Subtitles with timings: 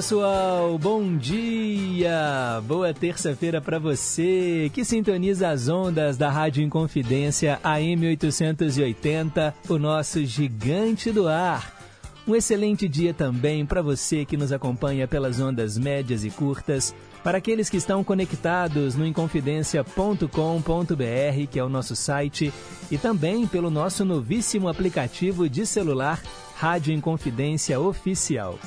[0.00, 0.78] Pessoal.
[0.78, 2.62] Bom dia.
[2.66, 10.24] Boa terça-feira para você que sintoniza as ondas da Rádio Inconfidência AM 880, o nosso
[10.24, 11.78] gigante do ar.
[12.26, 17.36] Um excelente dia também para você que nos acompanha pelas ondas médias e curtas, para
[17.36, 22.50] aqueles que estão conectados no inconfidencia.com.br, que é o nosso site,
[22.90, 26.22] e também pelo nosso novíssimo aplicativo de celular
[26.56, 28.58] Rádio Inconfidência Oficial.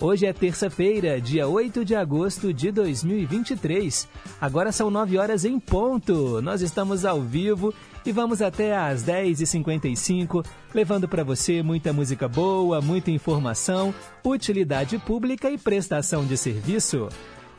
[0.00, 4.06] Hoje é terça-feira, dia 8 de agosto de 2023.
[4.40, 6.40] Agora são 9 horas em ponto.
[6.40, 7.74] Nós estamos ao vivo
[8.06, 13.92] e vamos até às 10h55, levando para você muita música boa, muita informação,
[14.24, 17.08] utilidade pública e prestação de serviço.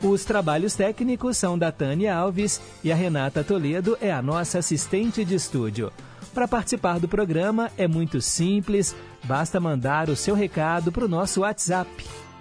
[0.02, 5.26] Os trabalhos técnicos são da Tânia Alves e a Renata Toledo é a nossa assistente
[5.26, 5.92] de estúdio.
[6.32, 11.42] Para participar do programa é muito simples, basta mandar o seu recado para o nosso
[11.42, 11.90] WhatsApp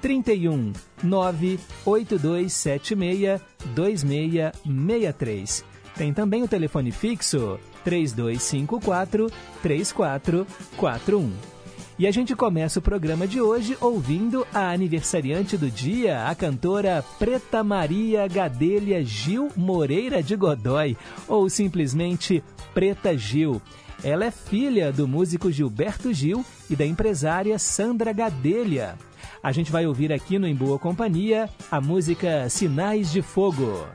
[0.02, 3.42] 31 98276
[3.75, 5.64] 2663.
[5.95, 11.59] Tem também o telefone fixo 3254 3441.
[12.00, 17.03] E a gente começa o programa de hoje ouvindo a aniversariante do dia, a cantora
[17.20, 20.95] Preta Maria Gadelha Gil Moreira de Godói,
[21.27, 22.42] ou simplesmente
[22.73, 23.61] Preta Gil.
[24.02, 28.97] Ela é filha do músico Gilberto Gil e da empresária Sandra Gadelha.
[29.42, 33.88] A gente vai ouvir aqui no Em Boa Companhia a música Sinais de Fogo.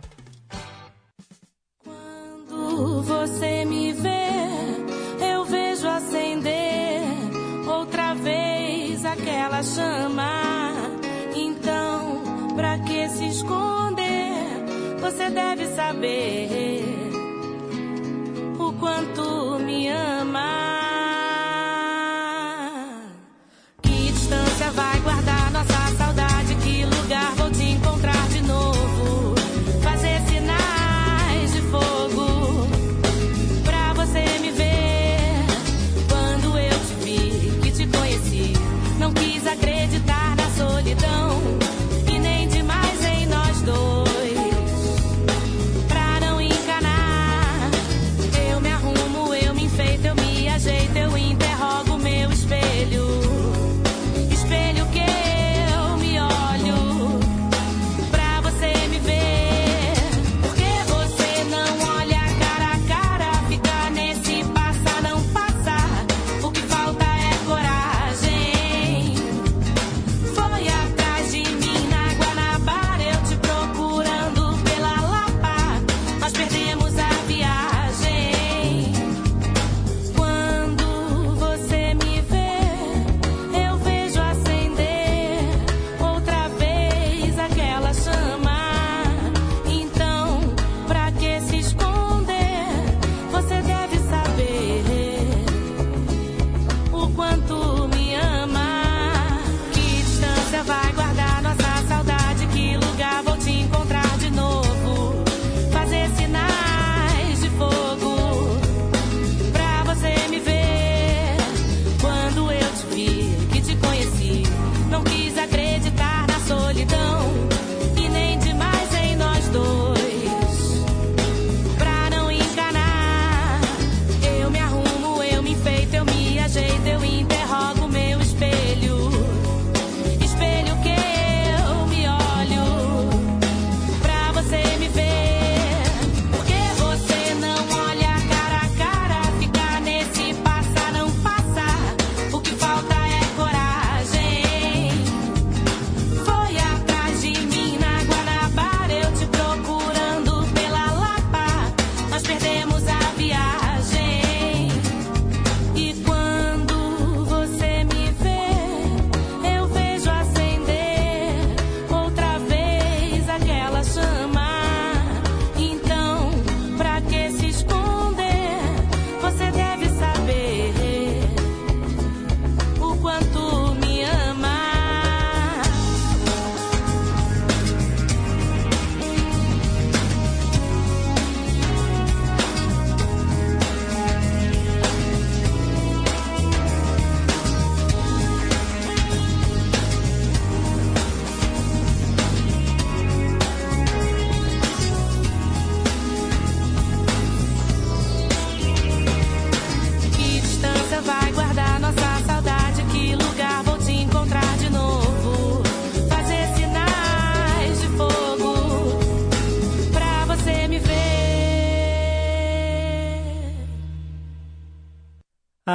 [1.85, 4.31] Quando você me vê,
[5.21, 7.03] eu vejo acender
[7.67, 10.73] outra vez aquela chama.
[11.35, 14.35] Então, pra que se esconder?
[15.01, 16.83] Você deve saber
[18.59, 21.04] o quanto me ama.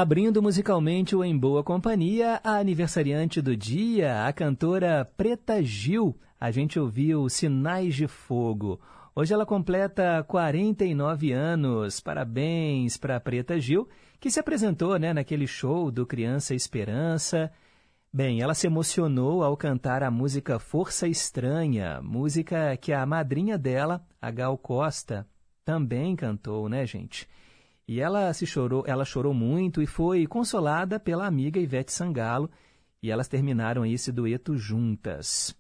[0.10, 6.20] Abrindo musicalmente o Em Boa Companhia, a aniversariante do dia, a cantora Preta Gil.
[6.42, 8.82] A gente ouviu Sinais de Fogo.
[9.16, 12.00] Hoje ela completa 49 anos.
[12.00, 13.88] Parabéns para Preta Gil,
[14.20, 17.52] que se apresentou né, naquele show do Criança Esperança.
[18.12, 24.04] Bem, ela se emocionou ao cantar a música Força Estranha, música que a madrinha dela,
[24.20, 25.28] a Gal Costa,
[25.64, 27.28] também cantou, né, gente?
[27.90, 32.48] E ela se chorou, ela chorou muito e foi consolada pela amiga Ivete Sangalo,
[33.02, 35.58] e elas terminaram esse dueto juntas.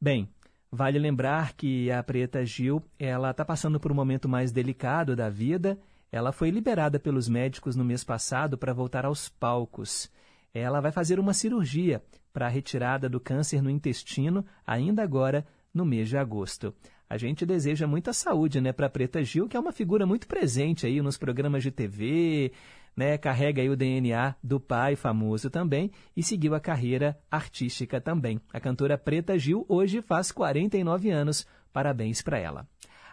[0.00, 0.28] Bem,
[0.72, 5.30] vale lembrar que a Preta Gil, ela está passando por um momento mais delicado da
[5.30, 5.78] vida.
[6.10, 10.10] Ela foi liberada pelos médicos no mês passado para voltar aos palcos.
[10.52, 12.02] Ela vai fazer uma cirurgia
[12.32, 16.74] para a retirada do câncer no intestino, ainda agora no mês de agosto
[17.08, 20.86] a gente deseja muita saúde né, para Preta Gil, que é uma figura muito presente
[20.86, 22.52] aí nos programas de TV,
[22.96, 28.40] né, carrega aí o DNA do pai famoso também e seguiu a carreira artística também.
[28.52, 31.46] A cantora Preta Gil hoje faz 49 anos.
[31.72, 32.66] Parabéns para ela.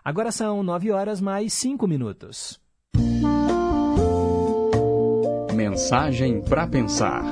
[0.03, 2.59] Agora são 9 horas mais 5 minutos.
[5.53, 7.23] Mensagem para pensar.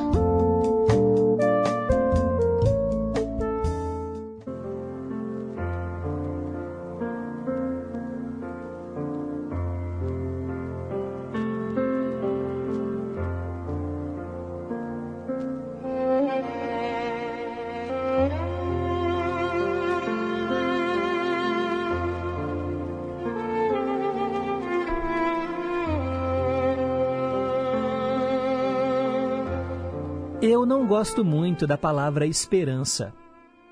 [30.45, 33.13] Eu não gosto muito da palavra esperança.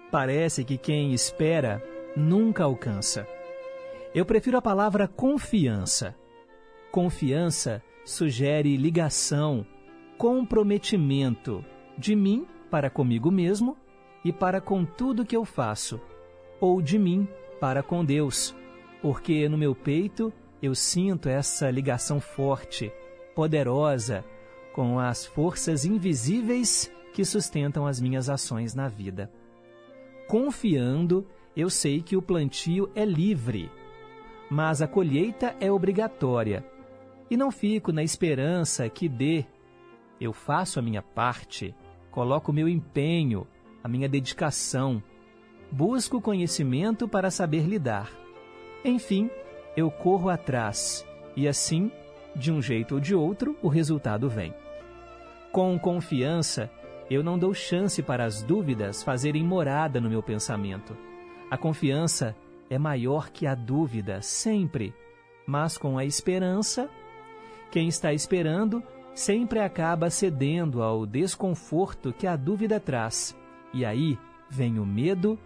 [0.09, 1.83] Parece que quem espera
[2.15, 3.27] nunca alcança.
[4.15, 6.15] Eu prefiro a palavra confiança.
[6.89, 9.67] Confiança sugere ligação,
[10.17, 11.61] comprometimento
[11.97, 13.75] de mim para comigo mesmo
[14.23, 15.99] e para com tudo que eu faço,
[16.61, 17.27] ou de mim
[17.59, 18.55] para com Deus,
[19.01, 20.31] porque no meu peito
[20.63, 22.93] eu sinto essa ligação forte,
[23.35, 24.23] poderosa,
[24.73, 29.31] com as forças invisíveis que sustentam as minhas ações na vida.
[30.27, 33.69] Confiando, eu sei que o plantio é livre,
[34.49, 36.65] mas a colheita é obrigatória.
[37.29, 39.45] E não fico na esperança que dê.
[40.19, 41.75] Eu faço a minha parte,
[42.09, 43.47] coloco o meu empenho,
[43.83, 45.01] a minha dedicação,
[45.71, 48.11] busco conhecimento para saber lidar.
[48.83, 49.29] Enfim,
[49.75, 51.91] eu corro atrás e assim,
[52.35, 54.53] de um jeito ou de outro, o resultado vem.
[55.51, 56.69] Com confiança,
[57.09, 60.95] eu não dou chance para as dúvidas fazerem morada no meu pensamento.
[61.49, 62.35] A confiança
[62.69, 64.93] é maior que a dúvida, sempre.
[65.45, 66.89] Mas com a esperança,
[67.69, 68.81] quem está esperando
[69.13, 73.35] sempre acaba cedendo ao desconforto que a dúvida traz.
[73.73, 74.17] E aí
[74.49, 75.37] vem o medo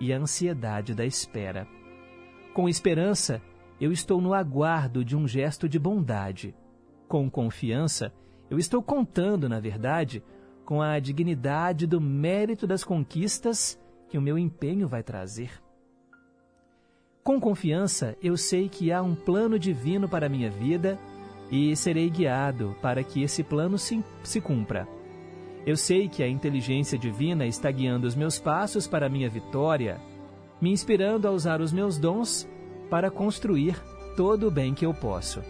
[0.00, 1.66] e a ansiedade da espera.
[2.52, 3.40] Com esperança,
[3.82, 6.54] eu estou no aguardo de um gesto de bondade.
[7.08, 8.12] Com confiança,
[8.48, 10.22] eu estou contando, na verdade,
[10.64, 13.76] com a dignidade do mérito das conquistas
[14.08, 15.50] que o meu empenho vai trazer.
[17.24, 20.96] Com confiança, eu sei que há um plano divino para a minha vida
[21.50, 24.86] e serei guiado para que esse plano se, se cumpra.
[25.66, 30.00] Eu sei que a inteligência divina está guiando os meus passos para a minha vitória,
[30.60, 32.48] me inspirando a usar os meus dons
[32.92, 33.82] para construir
[34.14, 35.40] todo o bem que eu posso.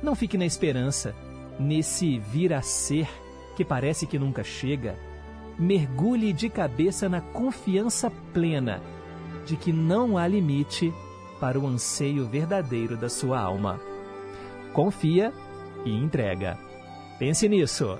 [0.00, 1.12] Não fique na esperança
[1.58, 3.08] nesse vir a ser
[3.56, 4.96] que parece que nunca chega,
[5.58, 8.80] mergulhe de cabeça na confiança plena
[9.44, 10.94] de que não há limite
[11.40, 13.80] para o anseio verdadeiro da sua alma.
[14.72, 15.32] Confia
[15.84, 16.56] e entrega.
[17.18, 17.98] Pense nisso.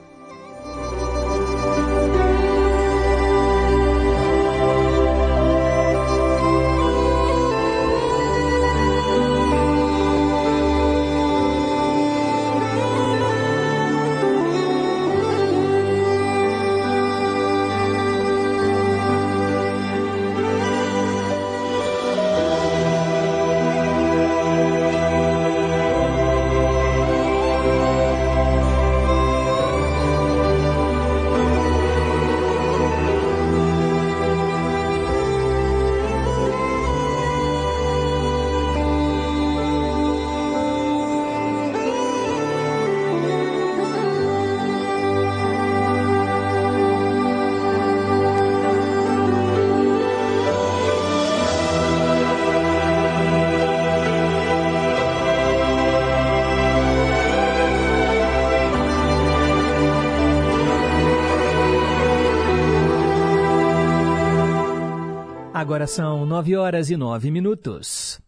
[65.75, 68.21] Agora são nove horas e nove minutos.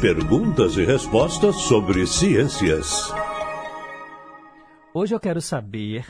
[0.00, 3.14] Perguntas e respostas sobre ciências.
[4.92, 6.04] Hoje eu quero saber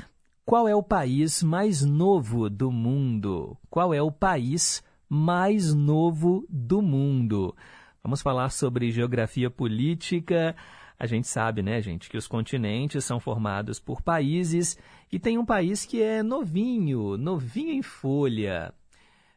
[0.46, 3.54] qual é o país mais novo do mundo.
[3.68, 7.54] Qual é o país mais novo do mundo?
[8.02, 10.56] Vamos falar sobre geografia política.
[10.98, 14.78] A gente sabe, né, gente, que os continentes são formados por países
[15.12, 18.72] e tem um país que é novinho, novinho em folha.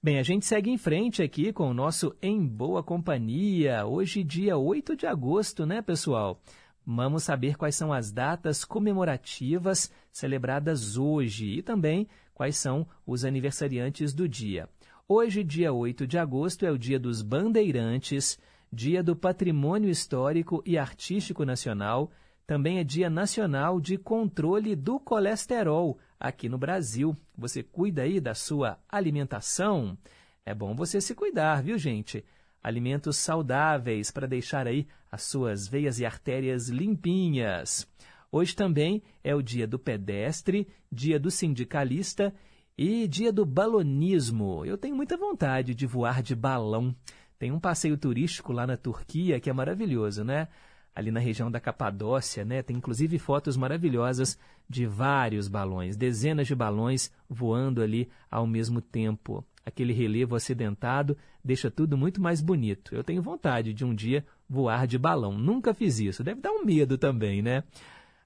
[0.00, 4.56] Bem, a gente segue em frente aqui com o nosso Em Boa Companhia, hoje dia
[4.56, 6.40] 8 de agosto, né, pessoal?
[6.86, 14.14] Vamos saber quais são as datas comemorativas celebradas hoje e também quais são os aniversariantes
[14.14, 14.68] do dia.
[15.08, 18.38] Hoje, dia 8 de agosto, é o dia dos bandeirantes,
[18.72, 22.12] dia do patrimônio histórico e artístico nacional,
[22.46, 27.16] também é dia nacional de controle do colesterol aqui no Brasil.
[27.36, 29.96] Você cuida aí da sua alimentação?
[30.44, 32.24] É bom você se cuidar, viu, gente?
[32.62, 37.86] Alimentos saudáveis para deixar aí as suas veias e artérias limpinhas.
[38.30, 42.34] Hoje também é o dia do pedestre, dia do sindicalista
[42.76, 44.64] e dia do balonismo.
[44.64, 46.94] Eu tenho muita vontade de voar de balão.
[47.38, 50.48] Tem um passeio turístico lá na Turquia que é maravilhoso, né?
[50.94, 52.62] Ali na região da Capadócia, né?
[52.62, 59.44] Tem inclusive fotos maravilhosas de vários balões, dezenas de balões voando ali ao mesmo tempo.
[59.64, 62.94] Aquele relevo acidentado deixa tudo muito mais bonito.
[62.94, 65.36] Eu tenho vontade de um dia voar de balão.
[65.36, 66.24] Nunca fiz isso.
[66.24, 67.62] Deve dar um medo também, né?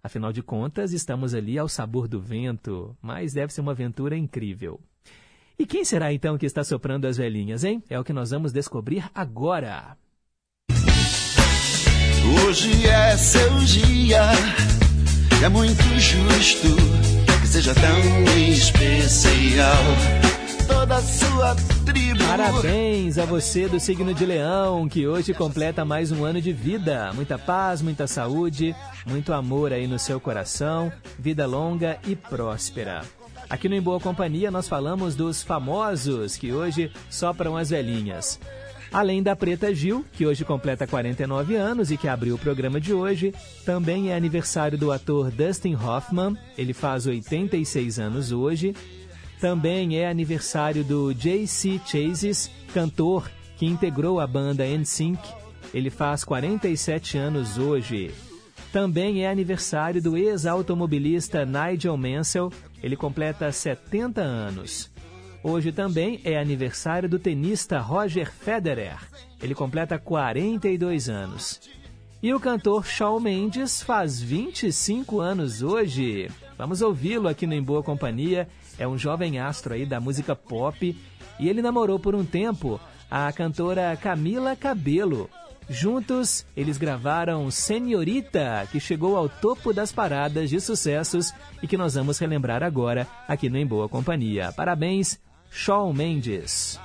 [0.02, 4.80] Afinal de contas, estamos ali ao sabor do vento, mas deve ser uma aventura incrível.
[5.58, 7.82] E quem será então que está soprando as velhinhas, hein?
[7.88, 9.96] É o que nós vamos descobrir agora.
[12.46, 14.22] Hoje é seu dia,
[15.44, 16.68] é muito justo
[17.40, 19.82] que seja tão especial.
[20.66, 21.54] Toda a sua
[21.86, 22.24] tribo.
[22.24, 27.12] Parabéns a você do signo de Leão, que hoje completa mais um ano de vida.
[27.14, 28.74] Muita paz, muita saúde,
[29.06, 33.02] muito amor aí no seu coração, vida longa e próspera.
[33.48, 38.38] Aqui no Em Boa Companhia nós falamos dos famosos que hoje sopram as velhinhas.
[38.92, 42.92] Além da Preta Gil, que hoje completa 49 anos e que abriu o programa de
[42.92, 43.34] hoje,
[43.64, 48.76] também é aniversário do ator Dustin Hoffman, ele faz 86 anos hoje.
[49.40, 51.80] Também é aniversário do J.C.
[51.86, 55.18] Chases, cantor que integrou a banda NSYNC,
[55.72, 58.12] ele faz 47 anos hoje.
[58.72, 64.91] Também é aniversário do ex-automobilista Nigel Mansell, ele completa 70 anos.
[65.44, 68.96] Hoje também é aniversário do tenista Roger Federer.
[69.42, 71.60] Ele completa 42 anos.
[72.22, 76.30] E o cantor Shawn Mendes faz 25 anos hoje.
[76.56, 78.48] Vamos ouvi-lo aqui no Em Boa Companhia.
[78.78, 80.96] É um jovem astro aí da música pop
[81.40, 82.80] e ele namorou por um tempo
[83.10, 85.28] a cantora Camila Cabelo.
[85.68, 91.94] Juntos, eles gravaram Senhorita, que chegou ao topo das paradas de sucessos e que nós
[91.94, 94.52] vamos relembrar agora aqui no Em Boa Companhia.
[94.52, 95.18] Parabéns,
[95.54, 96.78] Shawn Mendes.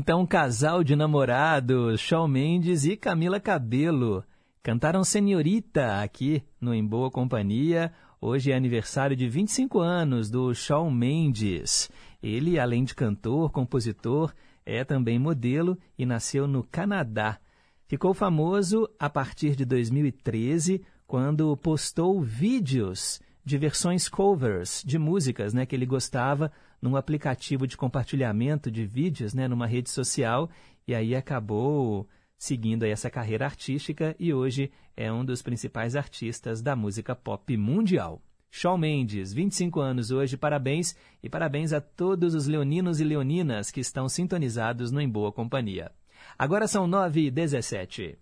[0.00, 4.22] Então casal de namorados, Shawn Mendes e Camila Cabello,
[4.62, 7.92] cantaram Senhorita aqui no Em Boa Companhia.
[8.20, 11.90] Hoje é aniversário de 25 anos do Shawn Mendes.
[12.22, 14.32] Ele, além de cantor, compositor,
[14.64, 17.40] é também modelo e nasceu no Canadá.
[17.88, 25.64] Ficou famoso a partir de 2013, quando postou vídeos de versões covers de músicas né,
[25.64, 30.50] que ele gostava num aplicativo de compartilhamento de vídeos, né, numa rede social,
[30.86, 32.06] e aí acabou
[32.36, 38.20] seguindo essa carreira artística e hoje é um dos principais artistas da música pop mundial.
[38.50, 43.80] Shawn Mendes, 25 anos hoje, parabéns e parabéns a todos os leoninos e leoninas que
[43.80, 45.90] estão sintonizados no Em Boa Companhia.
[46.38, 48.18] Agora são 9 e 17.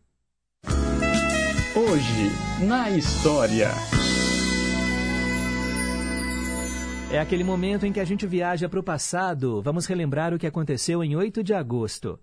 [1.75, 3.71] Hoje, na história.
[7.09, 9.63] É aquele momento em que a gente viaja para o passado.
[9.63, 12.19] Vamos relembrar o que aconteceu em 8 de agosto.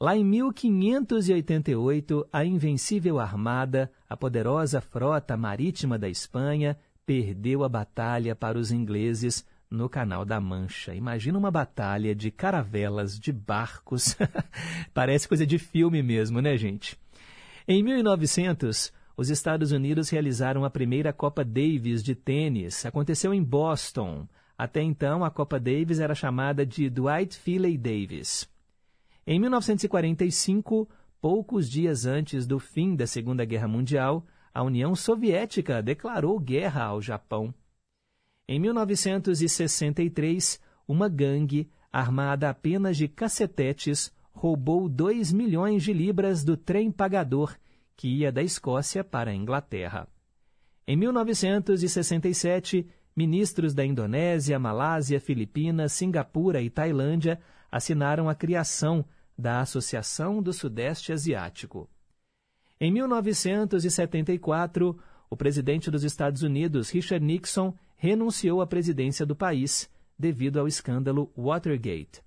[0.00, 8.36] Lá em 1588, a invencível armada, a poderosa frota marítima da Espanha, perdeu a batalha
[8.36, 10.94] para os ingleses no Canal da Mancha.
[10.94, 14.16] Imagina uma batalha de caravelas, de barcos.
[14.94, 16.96] Parece coisa de filme mesmo, né, gente?
[17.66, 22.86] Em 1900, os Estados Unidos realizaram a primeira Copa Davis de tênis.
[22.86, 24.28] Aconteceu em Boston.
[24.56, 28.48] Até então, a Copa Davis era chamada de Dwight Philly Davis.
[29.26, 30.88] Em 1945,
[31.20, 37.02] poucos dias antes do fim da Segunda Guerra Mundial, a União Soviética declarou guerra ao
[37.02, 37.52] Japão.
[38.46, 46.92] Em 1963, uma gangue, armada apenas de cacetetes, roubou 2 milhões de libras do trem
[46.92, 47.56] pagador
[47.98, 50.06] que ia da Escócia para a Inglaterra.
[50.86, 59.04] Em 1967, ministros da Indonésia, Malásia, Filipinas, Singapura e Tailândia assinaram a criação
[59.36, 61.90] da Associação do Sudeste Asiático.
[62.80, 64.96] Em 1974,
[65.28, 71.32] o presidente dos Estados Unidos, Richard Nixon, renunciou à presidência do país devido ao escândalo
[71.36, 72.22] Watergate.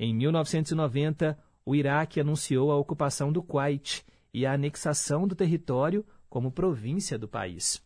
[0.00, 4.04] Em 1990, o Iraque anunciou a ocupação do Kuwait
[4.36, 7.82] e a anexação do território como província do país.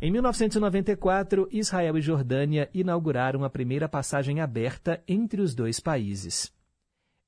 [0.00, 6.50] Em 1994, Israel e Jordânia inauguraram a primeira passagem aberta entre os dois países.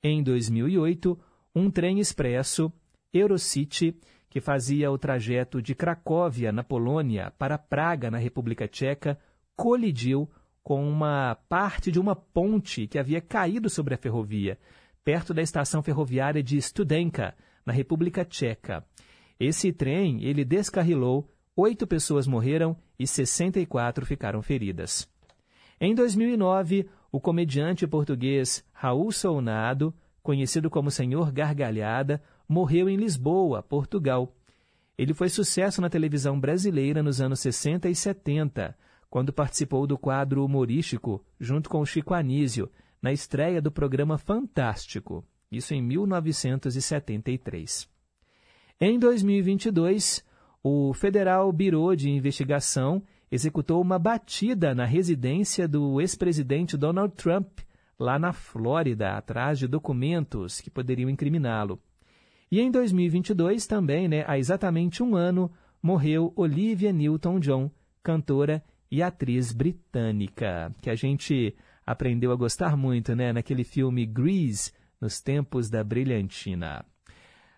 [0.03, 1.19] Em 2008,
[1.55, 2.73] um trem expresso,
[3.13, 3.95] Eurocity,
[4.31, 9.19] que fazia o trajeto de Cracóvia, na Polônia, para Praga, na República Tcheca,
[9.55, 10.31] colidiu
[10.63, 14.59] com uma parte de uma ponte que havia caído sobre a ferrovia,
[15.05, 17.35] perto da estação ferroviária de Studenka,
[17.67, 18.87] na República Tcheca.
[19.39, 25.11] Esse trem, ele descarrilou, oito pessoas morreram e 64 ficaram feridas.
[25.79, 34.35] Em 2009, o comediante português Raul Sounado, conhecido como Senhor Gargalhada, morreu em Lisboa, Portugal.
[34.97, 38.77] Ele foi sucesso na televisão brasileira nos anos 60 e 70,
[39.11, 42.71] quando participou do quadro humorístico junto com Chico Anísio,
[43.03, 45.25] na estreia do programa Fantástico,
[45.57, 47.89] isso em 1973.
[48.81, 50.25] Em 2022,
[50.63, 57.61] o Federal Bureau de Investigação executou uma batida na residência do ex-presidente Donald Trump,
[57.99, 61.81] lá na Flórida, atrás de documentos que poderiam incriminá-lo.
[62.51, 65.51] E em 2022, também, né, há exatamente um ano,
[65.83, 67.71] morreu Olivia Newton-John,
[68.03, 74.73] cantora e atriz britânica, que a gente aprendeu a gostar muito, né, naquele filme Grease,
[75.01, 76.85] nos tempos da brilhantina.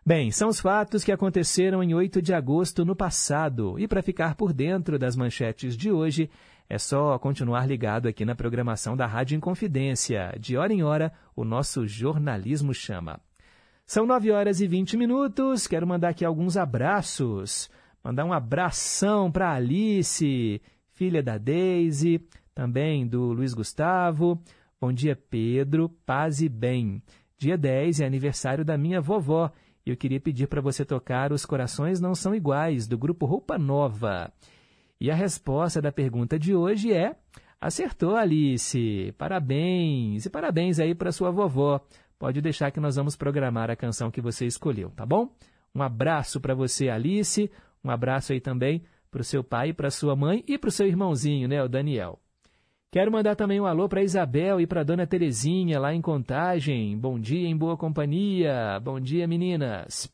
[0.05, 4.35] Bem, são os fatos que aconteceram em 8 de agosto no passado, e para ficar
[4.37, 6.31] por dentro das manchetes de hoje,
[6.69, 10.35] é só continuar ligado aqui na programação da Rádio Inconfidência.
[10.39, 13.21] De hora em hora, o nosso jornalismo chama.
[13.87, 15.67] São 9 horas e 20 minutos.
[15.67, 17.71] Quero mandar aqui alguns abraços.
[18.05, 20.61] Mandar um abração para Alice,
[20.93, 22.21] filha da Daisy,
[22.55, 24.39] também do Luiz Gustavo.
[24.79, 25.89] Bom dia, Pedro.
[26.05, 27.03] Paz e bem.
[27.39, 29.53] Dia 10 é aniversário da minha vovó
[29.87, 33.57] e eu queria pedir para você tocar Os Corações Não São Iguais, do grupo Roupa
[33.57, 34.33] Nova.
[35.01, 37.15] E a resposta da pergunta de hoje é:
[37.61, 39.15] acertou, Alice.
[39.17, 40.27] Parabéns.
[40.27, 41.81] E parabéns aí para sua vovó.
[42.19, 45.33] Pode deixar que nós vamos programar a canção que você escolheu, tá bom?
[45.73, 47.49] Um abraço para você, Alice.
[47.85, 50.89] Um abraço aí também para o seu pai, para sua mãe e para o seu
[50.89, 52.19] irmãozinho, né, o Daniel.
[52.91, 56.97] Quero mandar também um alô para Isabel e para Dona Terezinha, lá em Contagem.
[56.97, 58.81] Bom dia em boa companhia.
[58.83, 60.11] Bom dia, meninas.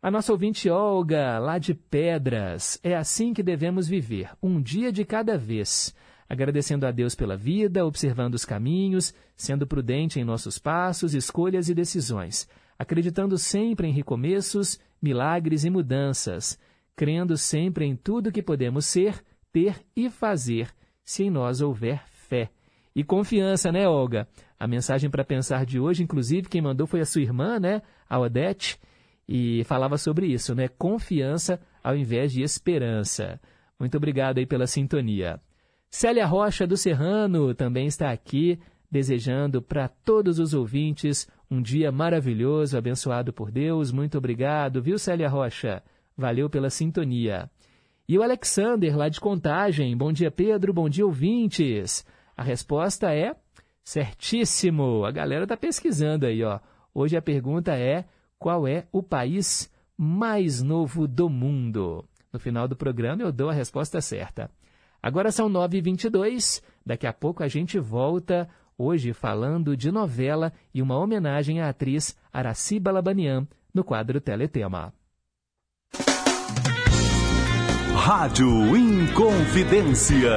[0.00, 2.78] A nossa ouvinte Olga, lá de Pedras.
[2.84, 5.92] É assim que devemos viver, um dia de cada vez.
[6.28, 11.74] Agradecendo a Deus pela vida, observando os caminhos, sendo prudente em nossos passos, escolhas e
[11.74, 12.48] decisões.
[12.78, 16.60] Acreditando sempre em recomeços, milagres e mudanças.
[16.94, 19.20] Crendo sempre em tudo que podemos ser,
[19.52, 20.77] ter e fazer
[21.08, 22.50] se em nós houver fé.
[22.94, 24.28] E confiança, né, Olga?
[24.60, 28.18] A mensagem para pensar de hoje, inclusive, quem mandou foi a sua irmã, né, a
[28.18, 28.78] Odete,
[29.26, 30.68] e falava sobre isso, né?
[30.68, 33.40] Confiança ao invés de esperança.
[33.80, 35.40] Muito obrigado aí pela sintonia.
[35.90, 38.58] Célia Rocha do Serrano também está aqui,
[38.90, 43.90] desejando para todos os ouvintes um dia maravilhoso, abençoado por Deus.
[43.90, 45.82] Muito obrigado, viu, Célia Rocha?
[46.14, 47.50] Valeu pela sintonia.
[48.08, 49.94] E o Alexander, lá de Contagem.
[49.94, 50.72] Bom dia, Pedro.
[50.72, 52.06] Bom dia, ouvintes.
[52.34, 53.36] A resposta é
[53.84, 55.04] certíssimo.
[55.04, 56.58] A galera está pesquisando aí, ó.
[56.94, 58.06] Hoje a pergunta é:
[58.38, 62.02] qual é o país mais novo do mundo?
[62.32, 64.50] No final do programa eu dou a resposta certa.
[65.02, 66.62] Agora são 9h22.
[66.86, 72.16] Daqui a pouco a gente volta, hoje falando de novela e uma homenagem à atriz
[72.32, 74.94] Araciba Labanian no quadro Teletema.
[78.10, 80.30] Rádio Inconfidência.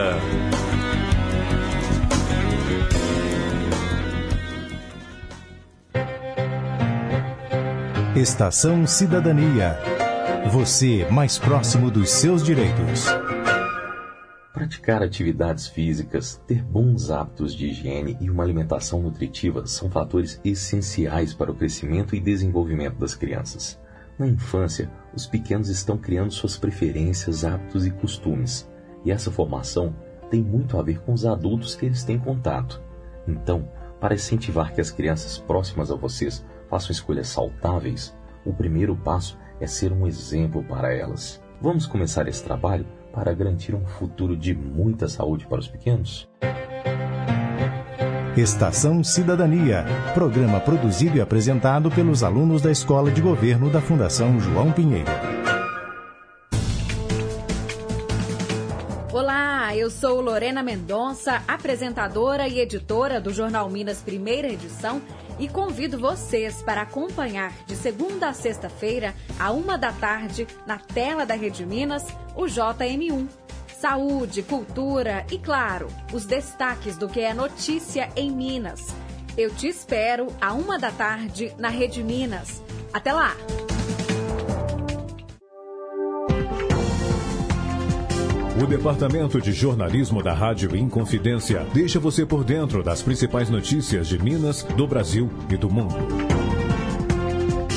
[8.14, 9.80] Estação Cidadania.
[10.52, 13.06] Você mais próximo dos seus direitos.
[14.52, 21.34] Praticar atividades físicas, ter bons hábitos de higiene e uma alimentação nutritiva são fatores essenciais
[21.34, 23.80] para o crescimento e desenvolvimento das crianças.
[24.20, 28.70] Na infância, os pequenos estão criando suas preferências, hábitos e costumes,
[29.04, 29.96] e essa formação
[30.30, 32.82] tem muito a ver com os adultos que eles têm contato.
[33.28, 33.68] Então,
[34.00, 39.68] para incentivar que as crianças próximas a vocês façam escolhas saudáveis, o primeiro passo é
[39.68, 41.42] ser um exemplo para elas.
[41.62, 46.28] Vamos começar esse trabalho para garantir um futuro de muita saúde para os pequenos?
[48.38, 54.72] Estação Cidadania, programa produzido e apresentado pelos alunos da Escola de Governo da Fundação João
[54.72, 55.12] Pinheiro.
[59.12, 65.02] Olá, eu sou Lorena Mendonça, apresentadora e editora do Jornal Minas Primeira Edição
[65.38, 71.26] e convido vocês para acompanhar de segunda a sexta-feira, a uma da tarde, na tela
[71.26, 73.28] da Rede Minas, o JM1
[73.82, 78.94] saúde, cultura e, claro, os destaques do que é notícia em Minas.
[79.36, 82.62] Eu te espero a uma da tarde na Rede Minas.
[82.94, 83.36] Até lá!
[88.62, 94.22] O Departamento de Jornalismo da Rádio Inconfidência deixa você por dentro das principais notícias de
[94.22, 96.31] Minas, do Brasil e do mundo.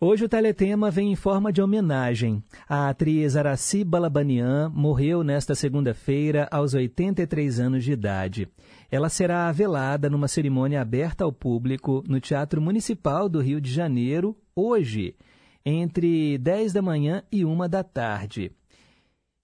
[0.01, 2.41] Hoje o Teletema vem em forma de homenagem.
[2.69, 8.47] A atriz Araci Balabanian morreu nesta segunda-feira aos 83 anos de idade.
[8.89, 14.37] Ela será velada numa cerimônia aberta ao público no Teatro Municipal do Rio de Janeiro,
[14.55, 15.17] hoje,
[15.65, 18.53] entre 10 da manhã e 1 da tarde.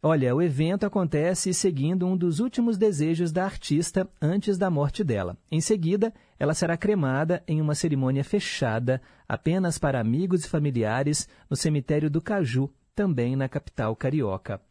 [0.02, 5.36] Olha, o evento acontece seguindo um dos últimos desejos da artista antes da morte dela.
[5.52, 11.56] Em seguida, ela será cremada em uma cerimônia fechada apenas para amigos e familiares no
[11.56, 14.62] cemitério do Caju, também na capital carioca.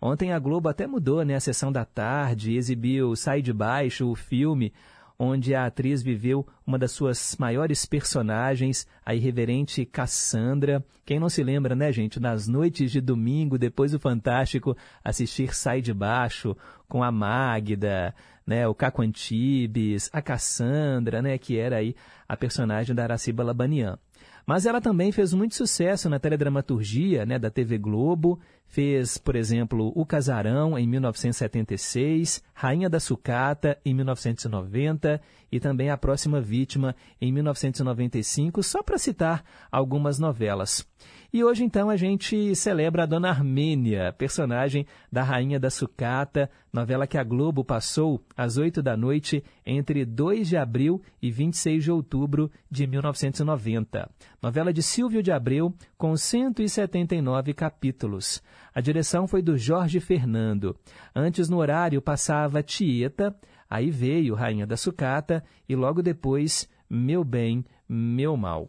[0.00, 4.10] Ontem a Globo até mudou né, a sessão da tarde e exibiu Sai de Baixo,
[4.10, 4.72] o filme,
[5.18, 10.84] onde a atriz viveu uma das suas maiores personagens, a irreverente Cassandra.
[11.04, 15.80] Quem não se lembra, né, gente, nas noites de domingo, depois do Fantástico, assistir Sai
[15.80, 16.54] de Baixo
[16.86, 18.14] com a Magda,
[18.46, 21.94] né, o Caco Antibes, a Cassandra, né, que era aí
[22.28, 23.98] a personagem da Araciba Labanian.
[24.46, 29.92] Mas ela também fez muito sucesso na teledramaturgia né, da TV Globo, fez, por exemplo,
[29.96, 37.32] O Casarão, em 1976, Rainha da Sucata, em 1990, e também A Próxima Vítima, em
[37.32, 40.86] 1995, só para citar algumas novelas.
[41.32, 47.06] E hoje, então, a gente celebra a Dona Armênia, personagem da Rainha da Sucata, novela
[47.06, 51.90] que a Globo passou às 8 da noite entre 2 de abril e 26 de
[51.90, 54.08] outubro de 1990.
[54.40, 58.42] Novela de Silvio de Abreu, com 179 capítulos.
[58.74, 60.76] A direção foi do Jorge Fernando.
[61.14, 63.34] Antes, no horário, passava Tieta,
[63.68, 68.68] aí veio Rainha da Sucata e logo depois Meu Bem, Meu Mal.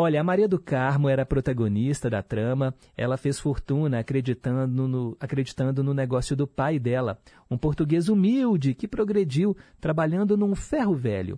[0.00, 2.72] Olha, a Maria do Carmo era a protagonista da trama.
[2.96, 8.86] Ela fez fortuna acreditando no, acreditando no negócio do pai dela, um português humilde que
[8.86, 11.36] progrediu trabalhando num ferro velho.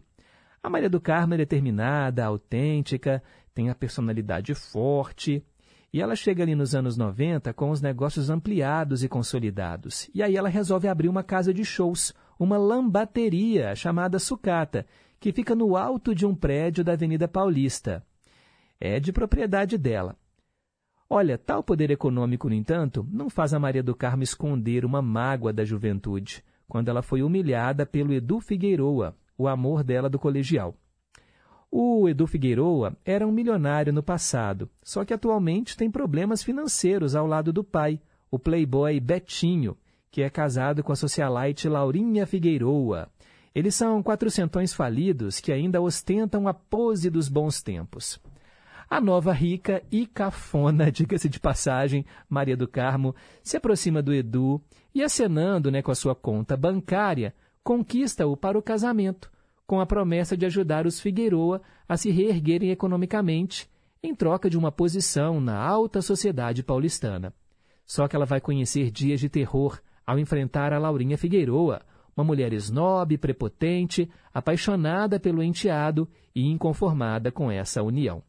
[0.63, 3.23] A Maria do Carmo é determinada, autêntica,
[3.55, 5.43] tem a personalidade forte.
[5.91, 10.11] E ela chega ali nos anos 90 com os negócios ampliados e consolidados.
[10.15, 14.85] E aí ela resolve abrir uma casa de shows, uma lambateria chamada Sucata,
[15.19, 18.05] que fica no alto de um prédio da Avenida Paulista
[18.81, 20.17] é de propriedade dela.
[21.09, 25.53] Olha, tal poder econômico, no entanto, não faz a Maria do Carmo esconder uma mágoa
[25.53, 30.75] da juventude, quando ela foi humilhada pelo Edu Figueiroa, o amor dela do colegial.
[31.71, 37.27] O Edu Figueiroa era um milionário no passado, só que atualmente tem problemas financeiros ao
[37.27, 39.77] lado do pai, o playboy Betinho,
[40.11, 43.09] que é casado com a socialite Laurinha Figueiroa.
[43.55, 48.21] Eles são quatrocentões falidos que ainda ostentam a pose dos bons tempos.
[48.91, 54.61] A nova rica e cafona, diga-se de passagem, Maria do Carmo, se aproxima do Edu
[54.93, 59.31] e, acenando né, com a sua conta bancária, conquista-o para o casamento,
[59.65, 63.71] com a promessa de ajudar os Figueroa a se reerguerem economicamente,
[64.03, 67.33] em troca de uma posição na alta sociedade paulistana.
[67.87, 71.81] Só que ela vai conhecer dias de terror ao enfrentar a Laurinha Figueroa,
[72.17, 78.21] uma mulher esnobe, prepotente, apaixonada pelo enteado e inconformada com essa união.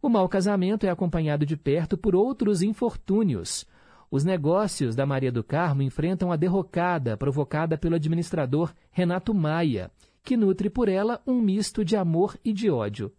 [0.00, 3.66] O mau casamento é acompanhado de perto por outros infortúnios.
[4.10, 9.90] Os negócios da Maria do Carmo enfrentam a derrocada provocada pelo administrador Renato Maia,
[10.22, 13.12] que nutre por ela um misto de amor e de ódio.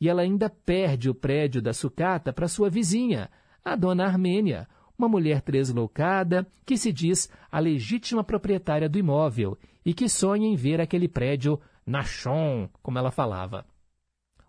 [0.00, 3.30] E ela ainda perde o prédio da sucata para sua vizinha,
[3.64, 4.66] a dona Armênia,
[4.98, 10.56] uma mulher tresloucada que se diz a legítima proprietária do imóvel e que sonha em
[10.56, 13.66] ver aquele prédio na chão, como ela falava.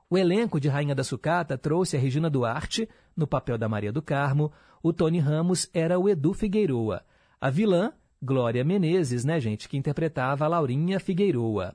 [0.09, 2.87] O elenco de Rainha da Sucata trouxe a Regina Duarte,
[3.17, 4.51] no papel da Maria do Carmo,
[4.83, 7.03] o Tony Ramos era o Edu Figueiroa,
[7.41, 7.91] a vilã,
[8.21, 11.73] Glória Menezes, né, gente, que interpretava a Laurinha Figueiroa.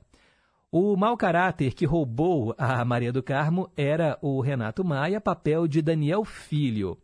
[0.71, 5.81] O mau caráter que roubou a Maria do Carmo era o Renato Maia, papel de
[5.81, 6.97] Daniel Filho.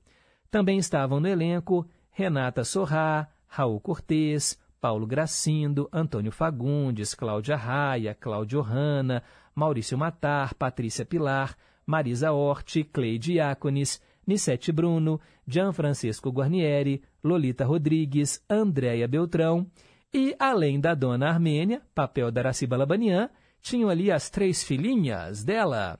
[0.49, 8.61] Também estavam no elenco Renata Sorrá, Raul Cortez, Paulo Gracindo, Antônio Fagundes, Cláudia Raia, Cláudio
[8.61, 9.21] Hanna,
[9.57, 19.07] Maurício Matar, Patrícia Pilar, Marisa Hort, Cleide Iacones, Nissete Bruno, Gianfrancesco Guarnieri, Lolita Rodrigues, Andréia
[19.07, 19.65] Beltrão
[20.13, 25.99] e, além da dona Armênia, papel da Araciba Labanian, tinham ali as três filhinhas dela,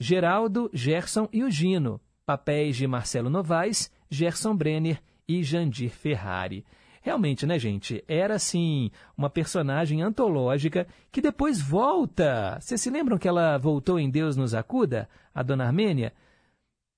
[0.00, 6.64] Geraldo, Gerson e o Gino, papéis de Marcelo Novaes, Gerson Brenner e Jandir Ferrari.
[7.04, 8.02] Realmente, né, gente?
[8.08, 12.56] Era, assim, uma personagem antológica que depois volta.
[12.58, 15.06] Vocês se lembram que ela voltou em Deus nos acuda?
[15.34, 16.14] A dona Armênia?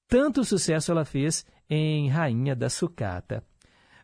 [0.07, 3.42] Tanto sucesso ela fez em Rainha da Sucata.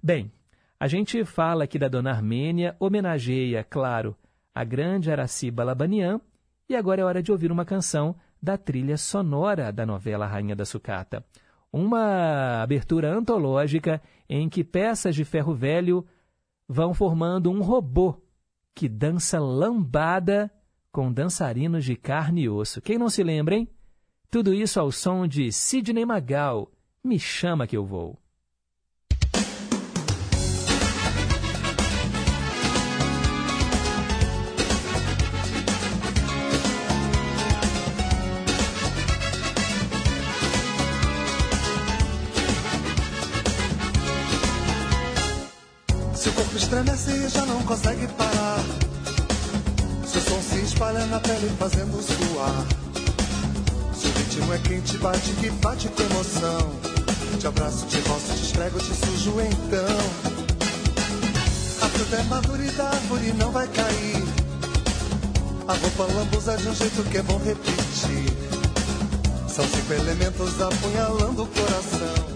[0.03, 0.33] Bem,
[0.79, 4.17] a gente fala aqui da dona Armênia, homenageia, claro,
[4.53, 6.21] a grande Araciba Labanian,
[6.69, 10.65] e agora é hora de ouvir uma canção da trilha sonora da novela Rainha da
[10.65, 11.25] Sucata.
[11.73, 16.07] Uma abertura antológica em que peças de ferro velho
[16.69, 18.21] vão formando um robô
[18.75, 20.51] que dança lambada
[20.91, 22.83] com dançarinos de carne e osso.
[22.83, 23.69] Quem não se lembra, hein?
[24.31, 26.71] Tudo isso ao som de Sidney Magal.
[27.03, 28.22] Me chama que eu vou.
[47.29, 48.65] Já não consegue parar.
[50.07, 52.67] Seu som se espalha na pele fazendo suar.
[53.95, 56.71] Seu ritmo é quente, bate que bate com emoção.
[57.39, 60.33] Te abraço, te roço, te esfrego, te sujo então.
[61.83, 64.25] A fruta é madura e da árvore não vai cair.
[65.69, 68.33] A roupa lambuza de um jeito que é bom repetir.
[69.49, 72.33] São cinco elementos apunhalando o coração.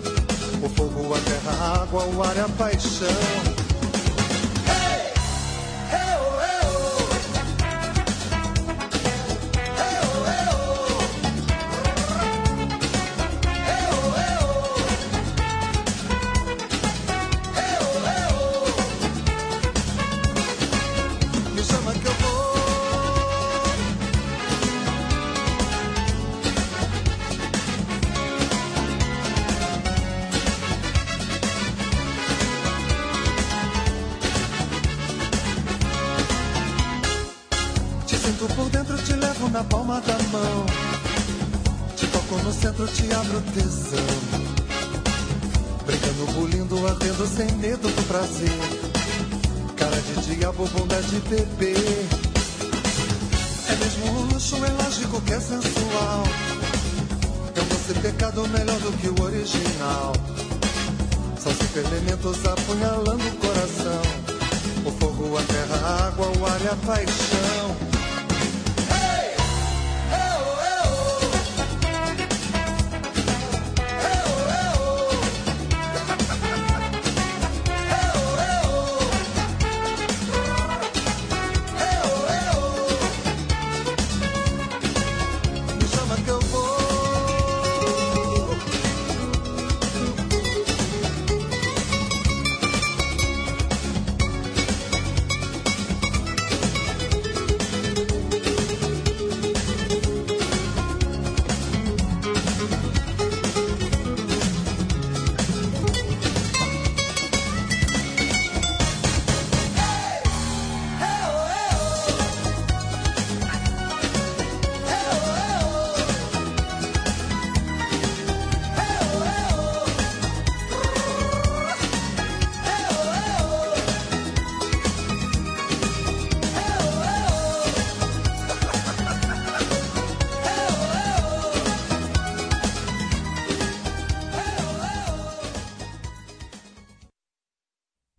[0.63, 3.56] O fogo, a terra, a água, o ar e a paixão.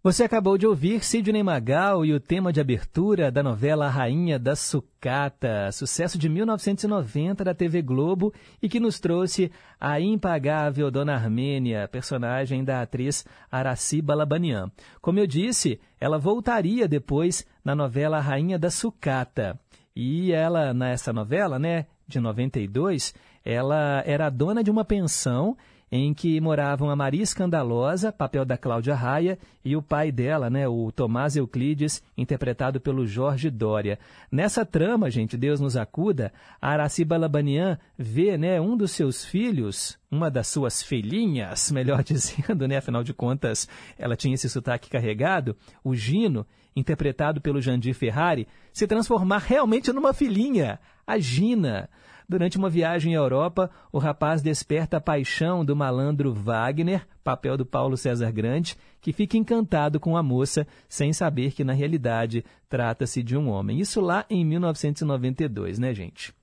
[0.08, 4.56] Você acabou de ouvir Sidney Magal e o tema de abertura da novela Rainha da
[4.56, 11.90] Sucata, sucesso de 1990 da TV Globo e que nos trouxe a impagável Dona Armênia,
[11.90, 14.72] personagem da atriz Araciba Labanian.
[15.02, 19.60] Como eu disse, ela voltaria depois na novela Rainha da Sucata.
[19.94, 25.58] E ela, nessa novela, né, de 92, ela era dona de uma pensão
[25.92, 30.68] em que moravam a Maria Escandalosa, papel da Cláudia Raia, e o pai dela, né,
[30.68, 33.98] o Tomás Euclides, interpretado pelo Jorge Dória.
[34.32, 39.98] Nessa trama, gente, Deus nos acuda, a Araciba Labanian vê né, um dos seus filhos
[40.10, 42.78] uma das suas filhinhas, melhor dizendo, né?
[42.78, 43.68] Afinal de contas,
[43.98, 50.14] ela tinha esse sotaque carregado, o Gino, interpretado pelo Jandir Ferrari, se transformar realmente numa
[50.14, 51.90] filhinha, a Gina.
[52.30, 57.66] Durante uma viagem à Europa, o rapaz desperta a paixão do malandro Wagner, papel do
[57.66, 63.24] Paulo César Grande, que fica encantado com a moça, sem saber que na realidade trata-se
[63.24, 63.80] de um homem.
[63.80, 66.34] Isso lá em 1992, né, gente?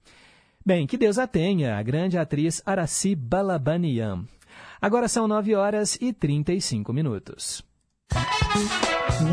[0.65, 4.25] Bem, que Deus a tenha, a grande atriz Araci Balabanian.
[4.81, 7.63] Agora são 9 horas e 35 minutos.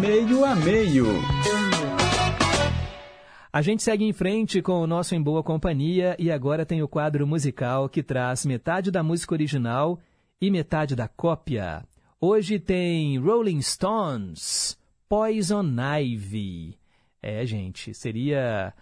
[0.02, 1.06] Meio a meio.
[3.54, 6.88] A gente segue em frente com o nosso Em Boa Companhia e agora tem o
[6.88, 10.00] quadro musical que traz metade da música original
[10.40, 11.84] e metade da cópia.
[12.18, 14.78] Hoje tem Rolling Stones,
[15.10, 15.66] Poison
[16.00, 16.78] Ivy.
[17.22, 18.74] É, gente, seria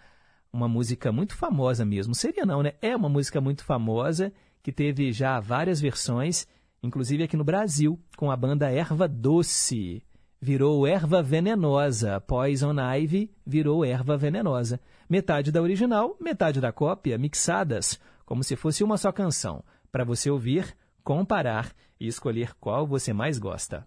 [0.52, 2.14] uma música muito famosa mesmo.
[2.14, 2.74] Seria não, né?
[2.80, 6.46] É uma música muito famosa que teve já várias versões,
[6.80, 10.00] inclusive aqui no Brasil, com a banda Erva Doce
[10.40, 12.20] virou erva venenosa.
[12.20, 14.80] Poison Ivy virou erva venenosa.
[15.08, 20.30] Metade da original, metade da cópia, mixadas, como se fosse uma só canção, para você
[20.30, 23.86] ouvir, comparar e escolher qual você mais gosta.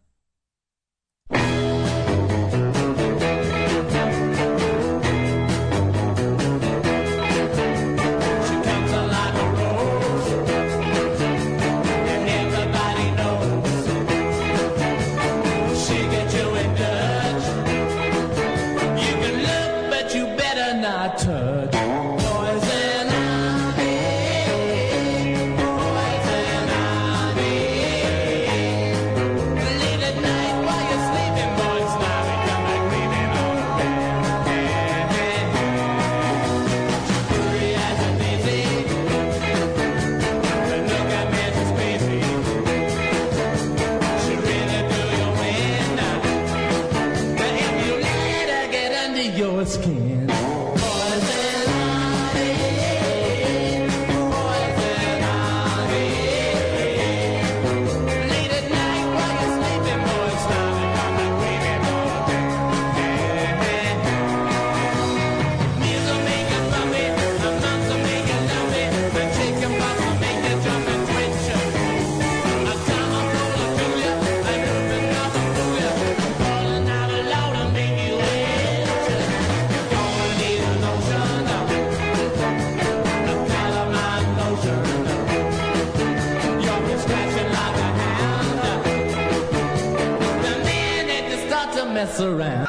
[92.24, 92.62] Around.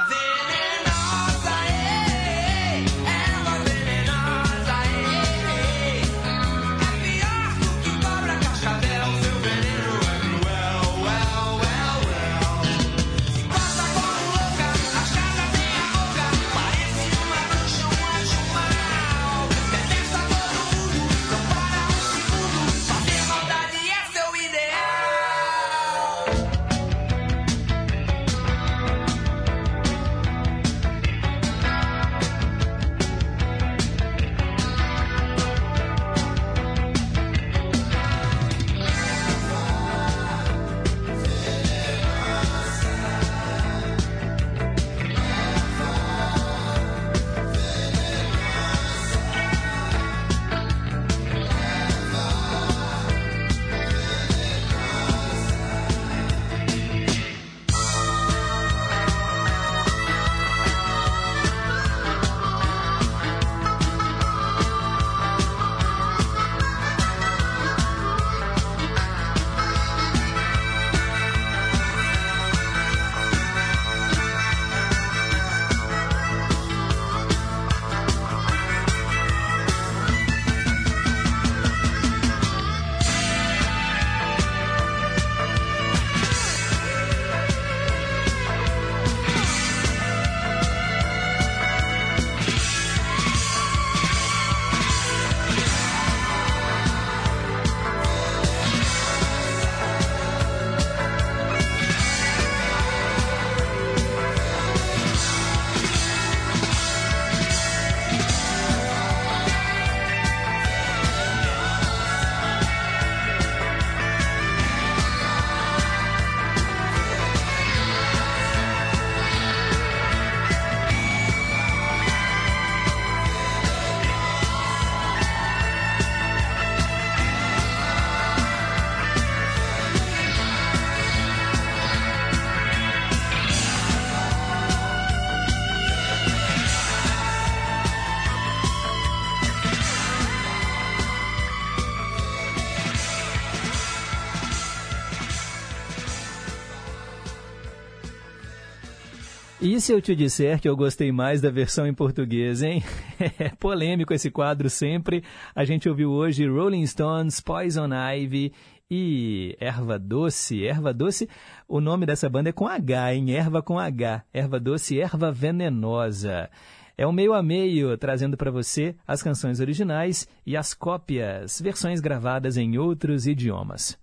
[149.85, 152.83] Se eu te disser que eu gostei mais da versão em português, hein?
[153.39, 155.23] É polêmico esse quadro sempre.
[155.55, 158.55] A gente ouviu hoje Rolling Stones, Poison Ivy
[158.91, 160.67] e Erva Doce.
[160.67, 161.29] Erva Doce,
[161.69, 163.33] o nome dessa banda é com H, hein?
[163.33, 164.25] Erva com H.
[164.33, 166.49] Erva Doce, Erva Venenosa.
[166.97, 172.01] É um meio a meio, trazendo para você as canções originais e as cópias, versões
[172.01, 173.99] gravadas em outros idiomas.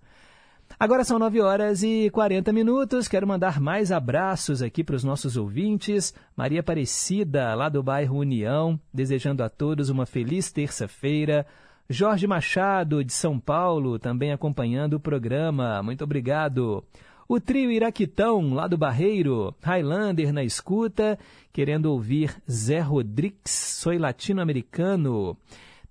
[0.82, 3.06] Agora são 9 horas e 40 minutos.
[3.06, 6.12] Quero mandar mais abraços aqui para os nossos ouvintes.
[6.36, 11.46] Maria Aparecida, lá do bairro União, desejando a todos uma feliz terça-feira.
[11.88, 15.80] Jorge Machado, de São Paulo, também acompanhando o programa.
[15.84, 16.82] Muito obrigado.
[17.28, 21.16] O trio Iraquitão, lá do Barreiro, Highlander na escuta,
[21.52, 25.36] querendo ouvir Zé Rodrigues, Sou Latino-Americano.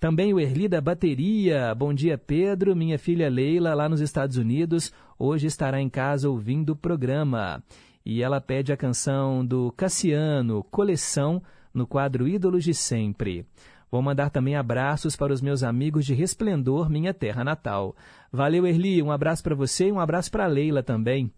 [0.02, 1.76] Também o Erli da Bateria.
[1.76, 2.76] Bom dia, Pedro.
[2.76, 7.64] Minha filha Leila, lá nos Estados Unidos, hoje estará em casa ouvindo o programa.
[8.04, 11.40] E ela pede a canção do Cassiano, Coleção,
[11.72, 13.46] no quadro Ídolos de Sempre.
[13.92, 17.96] Vou mandar também abraços para os meus amigos de Resplendor, minha terra natal.
[18.32, 19.04] Valeu, Erli.
[19.04, 21.32] Um abraço para você e um abraço para Leila também.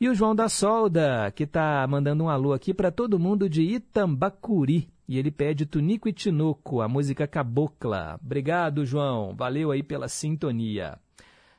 [0.00, 3.62] E o João da Solda, que está mandando um alô aqui para todo mundo de
[3.62, 4.88] Itambacuri.
[5.08, 8.20] E ele pede Tunico e Tinoco, a música Cabocla.
[8.22, 9.34] Obrigado, João.
[9.34, 10.98] Valeu aí pela sintonia.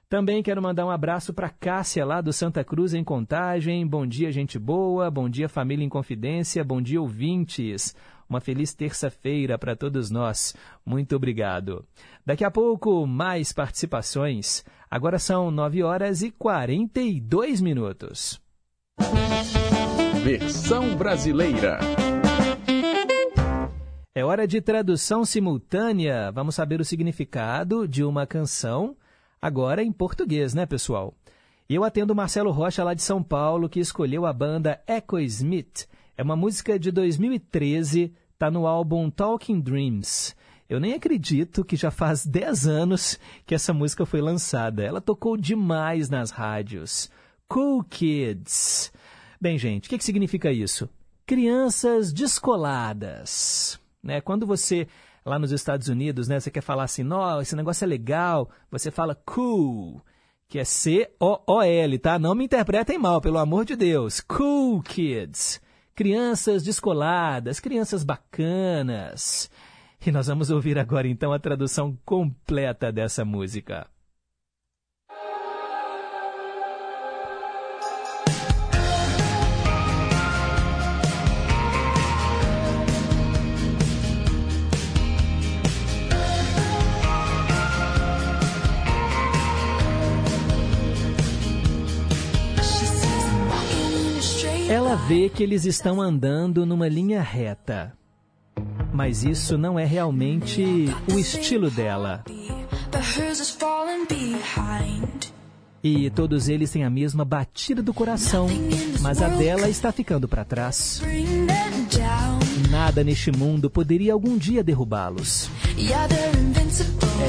[0.08, 3.86] Também quero mandar um abraço para Cássia, lá do Santa Cruz, em Contagem.
[3.86, 5.10] Bom dia, gente boa.
[5.10, 6.64] Bom dia, família em confidência.
[6.64, 7.96] Bom dia, ouvintes.
[8.28, 10.56] Uma feliz terça-feira para todos nós.
[10.86, 11.84] Muito obrigado.
[12.26, 14.64] Daqui a pouco, mais participações.
[14.90, 18.40] Agora são 9 horas e 42 minutos.
[20.24, 21.80] Versão brasileira.
[24.16, 26.32] É hora de tradução simultânea.
[26.32, 28.98] Vamos saber o significado de uma canção,
[29.40, 31.14] agora em português, né, pessoal?
[31.70, 35.88] Eu atendo Marcelo Rocha, lá de São Paulo, que escolheu a banda Echo Smith.
[36.18, 40.36] É uma música de 2013, tá no álbum Talking Dreams.
[40.68, 44.84] Eu nem acredito que já faz 10 anos que essa música foi lançada.
[44.84, 47.12] Ela tocou demais nas rádios.
[47.48, 48.92] Cool Kids.
[49.40, 50.90] Bem, gente, o que, que significa isso?
[51.28, 53.80] Crianças descoladas.
[54.02, 54.22] Né?
[54.22, 54.88] Quando você,
[55.26, 57.04] lá nos Estados Unidos, né, você quer falar assim,
[57.42, 60.02] esse negócio é legal, você fala cool,
[60.48, 62.18] que é C-O-O-L, tá?
[62.18, 64.20] Não me interpretem mal, pelo amor de Deus.
[64.22, 65.62] Cool Kids.
[65.94, 69.50] Crianças descoladas, crianças bacanas.
[70.06, 73.86] E nós vamos ouvir agora então a tradução completa dessa música.
[95.10, 97.98] Vê que eles estão andando numa linha reta.
[98.94, 102.24] Mas isso não é realmente o estilo dela.
[105.84, 108.46] E todos eles têm a mesma batida do coração,
[109.02, 111.02] mas a dela está ficando para trás.
[112.70, 115.50] Nada neste mundo poderia algum dia derrubá-los.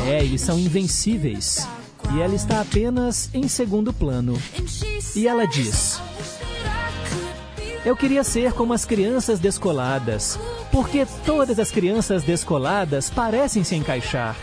[0.07, 1.67] É, eles são invencíveis.
[2.15, 4.37] E ela está apenas em segundo plano.
[5.17, 5.99] E ela diz:
[7.85, 10.39] Eu queria ser como as crianças descoladas,
[10.71, 14.37] porque todas as crianças descoladas parecem se encaixar.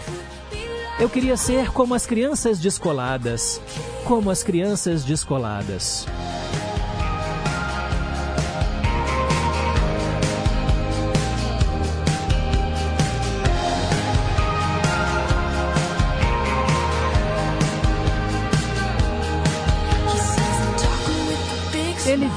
[0.99, 3.61] Eu queria ser como as crianças descoladas,
[4.03, 6.07] como as crianças descoladas.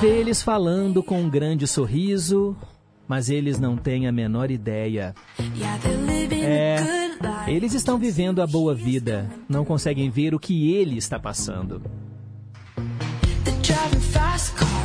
[0.00, 2.56] Vê eles falando com um grande sorriso,
[3.06, 5.14] mas eles não têm a menor ideia.
[6.32, 6.78] É,
[7.46, 11.82] eles estão vivendo a boa vida, não conseguem ver o que ele está passando.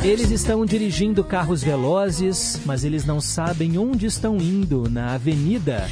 [0.02, 5.88] Eles estão dirigindo carros velozes, mas eles não sabem onde estão indo na avenida.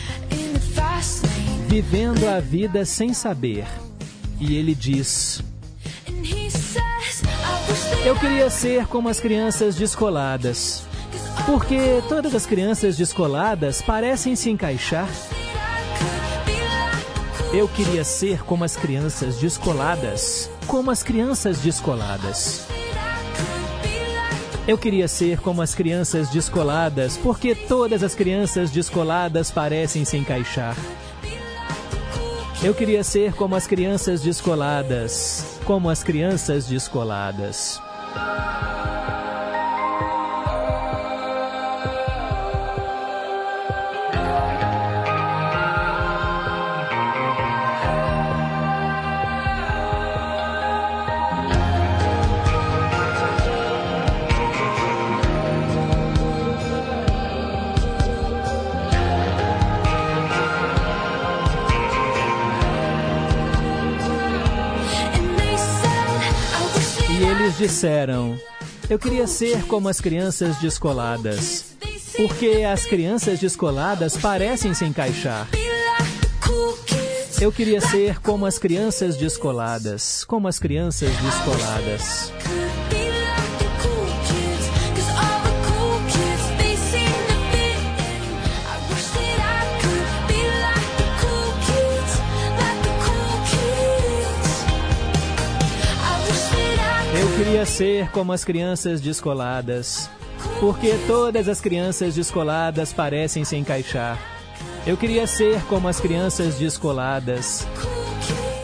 [1.66, 3.64] Vivendo a vida sem saber.
[4.38, 5.42] E ele diz:
[8.06, 10.84] Eu queria ser como as crianças descoladas.
[11.46, 15.08] Porque todas as crianças descoladas parecem se encaixar.
[17.50, 20.50] Eu queria ser como as crianças descoladas.
[20.66, 22.66] Como as crianças descoladas.
[24.68, 30.76] Eu queria ser como as crianças descoladas, porque todas as crianças descoladas parecem se encaixar.
[32.62, 37.80] Eu queria ser como as crianças descoladas, como as crianças descoladas.
[38.14, 39.23] Bye.
[67.54, 68.38] Eles disseram:
[68.88, 71.76] Eu queria ser como as crianças descoladas.
[72.16, 75.48] Porque as crianças descoladas parecem se encaixar.
[77.40, 80.24] Eu queria ser como as crianças descoladas.
[80.24, 82.32] Como as crianças descoladas.
[97.64, 100.10] Ser como as crianças descoladas,
[100.60, 104.18] porque todas as crianças descoladas parecem se encaixar.
[104.86, 107.66] Eu queria ser como as crianças descoladas,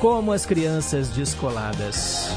[0.01, 2.29] como as crianças descoladas.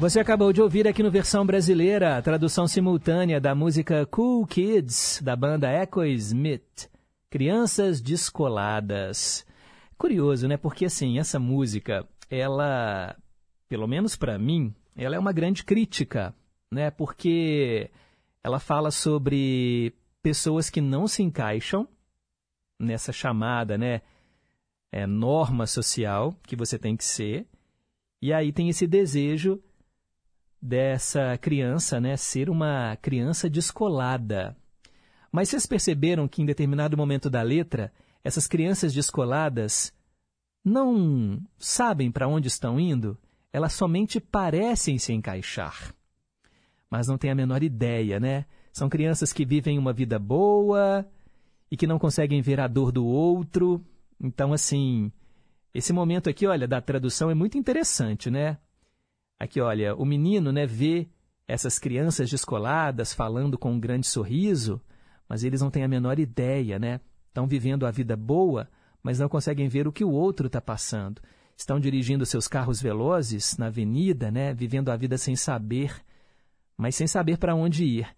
[0.00, 5.20] Você acabou de ouvir aqui no versão brasileira a tradução simultânea da música Cool Kids
[5.24, 6.88] da banda Echo Smith,
[7.28, 9.44] Crianças Descoladas.
[9.98, 10.56] Curioso, né?
[10.56, 13.16] Porque assim, essa música, ela,
[13.68, 16.32] pelo menos para mim, ela é uma grande crítica,
[16.70, 16.92] né?
[16.92, 17.90] Porque
[18.44, 19.92] ela fala sobre
[20.22, 21.88] pessoas que não se encaixam
[22.78, 24.02] nessa chamada, né,
[24.92, 27.48] é, norma social que você tem que ser.
[28.22, 29.60] E aí tem esse desejo
[30.60, 34.56] dessa criança, né, ser uma criança descolada.
[35.30, 37.92] Mas vocês perceberam que em determinado momento da letra,
[38.24, 39.92] essas crianças descoladas
[40.64, 43.16] não sabem para onde estão indo,
[43.52, 45.94] elas somente parecem se encaixar.
[46.90, 48.46] Mas não têm a menor ideia, né?
[48.72, 51.06] São crianças que vivem uma vida boa
[51.70, 53.84] e que não conseguem ver a dor do outro.
[54.20, 55.12] Então, assim,
[55.74, 58.58] esse momento aqui, olha, da tradução é muito interessante, né?
[59.38, 61.08] Aqui, olha, o menino né, vê
[61.46, 64.80] essas crianças descoladas falando com um grande sorriso,
[65.28, 67.00] mas eles não têm a menor ideia, né?
[67.28, 68.68] Estão vivendo a vida boa,
[69.02, 71.22] mas não conseguem ver o que o outro está passando.
[71.56, 74.52] Estão dirigindo seus carros velozes na avenida, né?
[74.52, 75.94] Vivendo a vida sem saber,
[76.76, 78.08] mas sem saber para onde ir.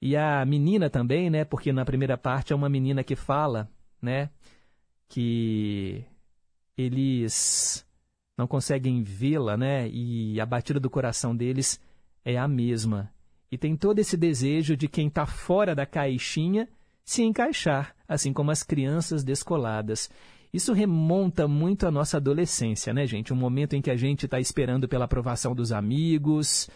[0.00, 1.44] E a menina também, né?
[1.44, 3.68] Porque na primeira parte é uma menina que fala,
[4.00, 4.30] né?
[5.08, 6.04] Que
[6.76, 7.86] eles
[8.42, 9.88] não conseguem vê-la, né?
[9.88, 11.80] E a batida do coração deles
[12.24, 13.08] é a mesma.
[13.52, 16.68] E tem todo esse desejo de quem está fora da caixinha
[17.04, 20.10] se encaixar, assim como as crianças descoladas.
[20.52, 23.32] Isso remonta muito à nossa adolescência, né, gente?
[23.32, 26.68] Um momento em que a gente está esperando pela aprovação dos amigos,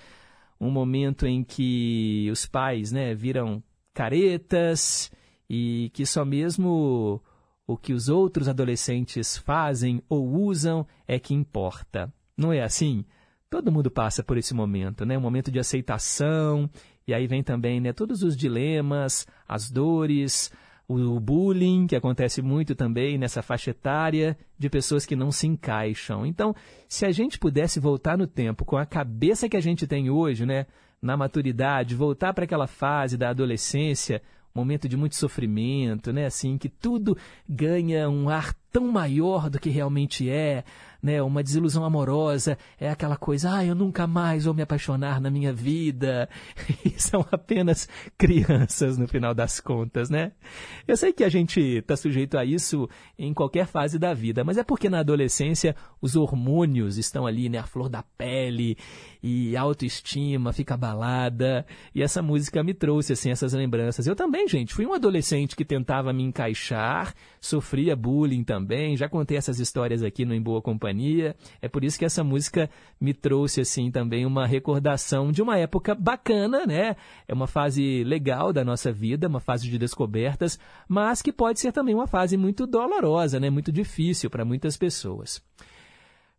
[0.61, 3.63] um momento em que os pais, né, viram
[3.93, 5.11] caretas
[5.51, 7.21] e que só mesmo
[7.67, 12.13] o que os outros adolescentes fazem ou usam é que importa.
[12.37, 13.05] Não é assim?
[13.51, 15.17] Todo mundo passa por esse momento, né?
[15.17, 16.71] Um momento de aceitação,
[17.07, 20.51] e aí vem também, né, todos os dilemas, as dores,
[20.89, 26.27] o bullying, que acontece muito também nessa faixa etária de pessoas que não se encaixam.
[26.27, 26.55] Então,
[26.89, 30.45] se a gente pudesse voltar no tempo com a cabeça que a gente tem hoje,
[30.45, 30.67] né,
[31.01, 34.21] na maturidade, voltar para aquela fase da adolescência,
[34.57, 36.27] momento de muito sofrimento, né?
[36.27, 37.17] Assim, que tudo
[37.49, 40.63] ganha um ar tão maior do que realmente é,
[41.03, 41.23] né?
[41.23, 45.53] Uma desilusão amorosa é aquela coisa, ah, eu nunca mais vou me apaixonar na minha
[45.53, 46.29] vida.
[46.85, 50.33] E são apenas crianças no final das contas, né?
[50.87, 54.57] Eu sei que a gente está sujeito a isso em qualquer fase da vida, mas
[54.57, 57.59] é porque na adolescência os hormônios estão ali, né?
[57.59, 58.77] A flor da pele
[59.23, 61.67] e a autoestima fica abalada.
[61.95, 64.07] E essa música me trouxe, assim, essas lembranças.
[64.07, 68.66] Eu também, gente, fui um adolescente que tentava me encaixar, sofria bullying também.
[68.97, 71.37] Já contei essas histórias aqui no Em Boa Companhia.
[71.61, 72.69] É por isso que essa música
[73.01, 76.97] me trouxe, assim, também uma recordação de uma época bacana, né?
[77.29, 80.59] É uma fase legal da nossa vida, uma fase de descobertas,
[80.89, 83.51] mas que pode ser também uma fase muito dolorosa, né?
[83.51, 85.43] Muito difícil para muitas pessoas.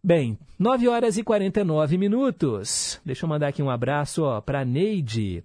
[0.04, 3.02] Bem, 9 horas e 49 minutos.
[3.04, 5.44] Deixa eu mandar aqui um abraço para Neide,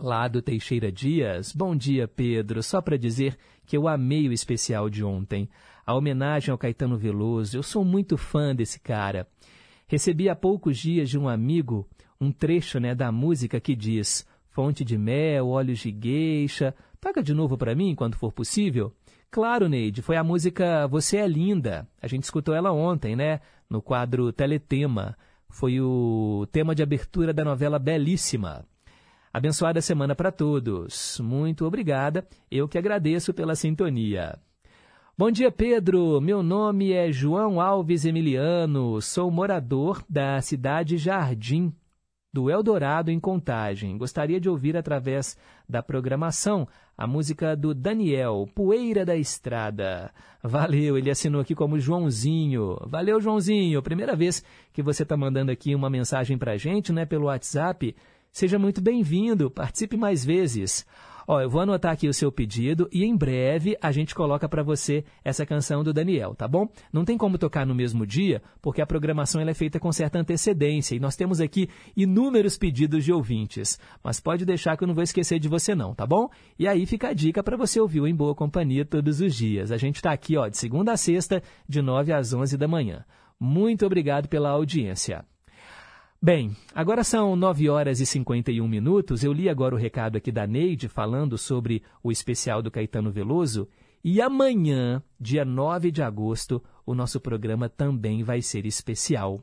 [0.00, 1.52] lá do Teixeira Dias.
[1.52, 2.62] Bom dia, Pedro.
[2.62, 3.36] Só para dizer
[3.66, 5.48] que eu amei o especial de ontem.
[5.86, 7.56] A homenagem ao Caetano Veloso.
[7.56, 9.28] Eu sou muito fã desse cara.
[9.86, 11.88] Recebi há poucos dias de um amigo
[12.20, 16.74] um trecho né, da música que diz Fonte de mel, olhos de gueixa.
[17.00, 18.92] Toca de novo para mim quando for possível.
[19.30, 21.86] Claro, Neide, foi a música Você é Linda.
[22.02, 23.40] A gente escutou ela ontem, né?
[23.70, 25.16] No quadro Teletema.
[25.48, 28.66] Foi o tema de abertura da novela Belíssima.
[29.32, 31.20] Abençoada semana para todos.
[31.20, 32.26] Muito obrigada.
[32.50, 34.36] Eu que agradeço pela sintonia.
[35.18, 36.20] Bom dia, Pedro.
[36.20, 39.00] Meu nome é João Alves Emiliano.
[39.00, 41.72] Sou morador da cidade Jardim,
[42.30, 43.96] do Eldorado, em Contagem.
[43.96, 45.34] Gostaria de ouvir através
[45.66, 50.12] da programação a música do Daniel, Poeira da Estrada.
[50.42, 52.76] Valeu, ele assinou aqui como Joãozinho.
[52.86, 53.82] Valeu, Joãozinho.
[53.82, 57.96] Primeira vez que você está mandando aqui uma mensagem para gente, né, pelo WhatsApp.
[58.30, 60.84] Seja muito bem-vindo, participe mais vezes.
[61.26, 64.62] Ó, eu vou anotar aqui o seu pedido e em breve a gente coloca para
[64.62, 66.68] você essa canção do Daniel, tá bom?
[66.92, 70.20] Não tem como tocar no mesmo dia, porque a programação ela é feita com certa
[70.20, 73.78] antecedência e nós temos aqui inúmeros pedidos de ouvintes.
[74.04, 76.28] Mas pode deixar que eu não vou esquecer de você não, tá bom?
[76.56, 79.72] E aí fica a dica para você ouvir o Em Boa Companhia todos os dias.
[79.72, 83.04] A gente está aqui, ó, de segunda a sexta, de 9 às 11 da manhã.
[83.38, 85.24] Muito obrigado pela audiência.
[86.20, 89.22] Bem, agora são 9 horas e 51 minutos.
[89.22, 93.68] Eu li agora o recado aqui da Neide falando sobre o especial do Caetano Veloso.
[94.02, 99.42] E amanhã, dia 9 de agosto, o nosso programa também vai ser especial.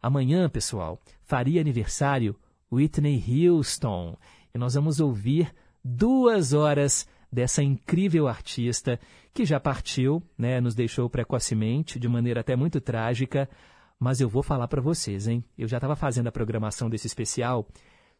[0.00, 2.34] Amanhã, pessoal, faria aniversário
[2.72, 4.16] Whitney Houston.
[4.54, 5.54] E nós vamos ouvir
[5.84, 8.98] duas horas dessa incrível artista
[9.32, 13.48] que já partiu, né, nos deixou precocemente, de maneira até muito trágica.
[13.98, 15.44] Mas eu vou falar para vocês, hein?
[15.56, 17.66] Eu já estava fazendo a programação desse especial.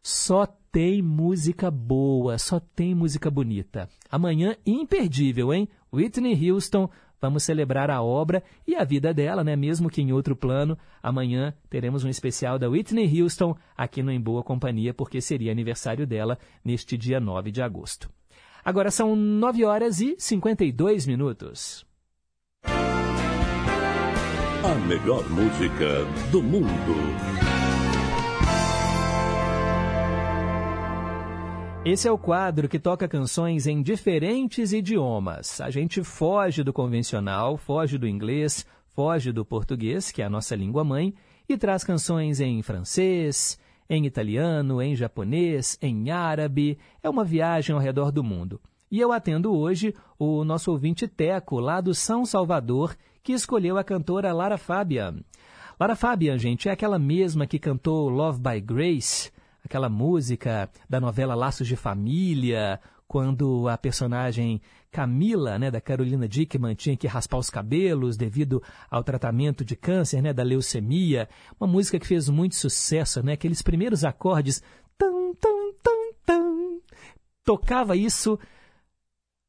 [0.01, 3.89] Só tem música boa, só tem música bonita.
[4.09, 5.67] Amanhã, imperdível, hein?
[5.91, 9.55] Whitney Houston, vamos celebrar a obra e a vida dela, né?
[9.55, 10.77] Mesmo que em outro plano.
[11.01, 16.05] Amanhã teremos um especial da Whitney Houston aqui no Em Boa Companhia, porque seria aniversário
[16.05, 18.09] dela neste dia 9 de agosto.
[18.63, 21.85] Agora são 9 horas e 52 minutos.
[24.65, 26.65] A melhor música do mundo.
[31.85, 35.61] Esse é o quadro que toca canções em diferentes idiomas.
[35.61, 40.55] A gente foge do convencional, foge do inglês, foge do português, que é a nossa
[40.55, 41.13] língua mãe,
[41.47, 46.79] e traz canções em francês, em italiano, em japonês, em árabe.
[47.03, 48.59] É uma viagem ao redor do mundo.
[48.89, 52.95] E eu atendo hoje o nosso ouvinte Teco, lá do São Salvador,
[53.25, 55.15] que escolheu a cantora Lara Fabian.
[55.79, 59.31] Lara Fabian, gente, é aquela mesma que cantou Love by Grace,
[59.63, 64.61] aquela música da novela Laços de Família, quando a personagem
[64.91, 68.61] Camila, né, da Carolina Dickman, tinha que raspar os cabelos devido
[68.91, 71.27] ao tratamento de câncer, né, da leucemia.
[71.59, 74.61] Uma música que fez muito sucesso, né, aqueles primeiros acordes.
[74.99, 76.79] Tum, tum, tum, tum.
[77.43, 78.37] Tocava isso,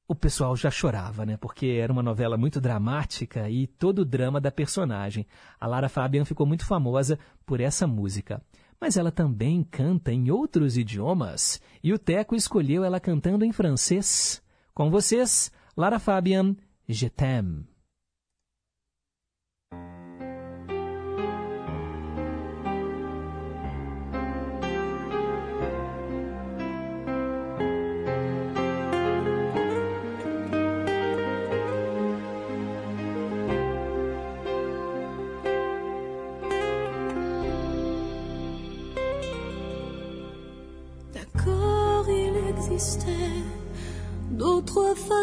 [0.08, 1.36] o pessoal já chorava, né?
[1.36, 5.26] Porque era uma novela muito dramática e todo o drama da personagem.
[5.60, 8.40] A Lara Fabian ficou muito famosa por essa música.
[8.80, 14.42] Mas ela também canta em outros idiomas e o Teco escolheu ela cantando em francês.
[14.74, 16.54] Com vocês, Lara Fabian,
[16.88, 17.75] Je t'aime.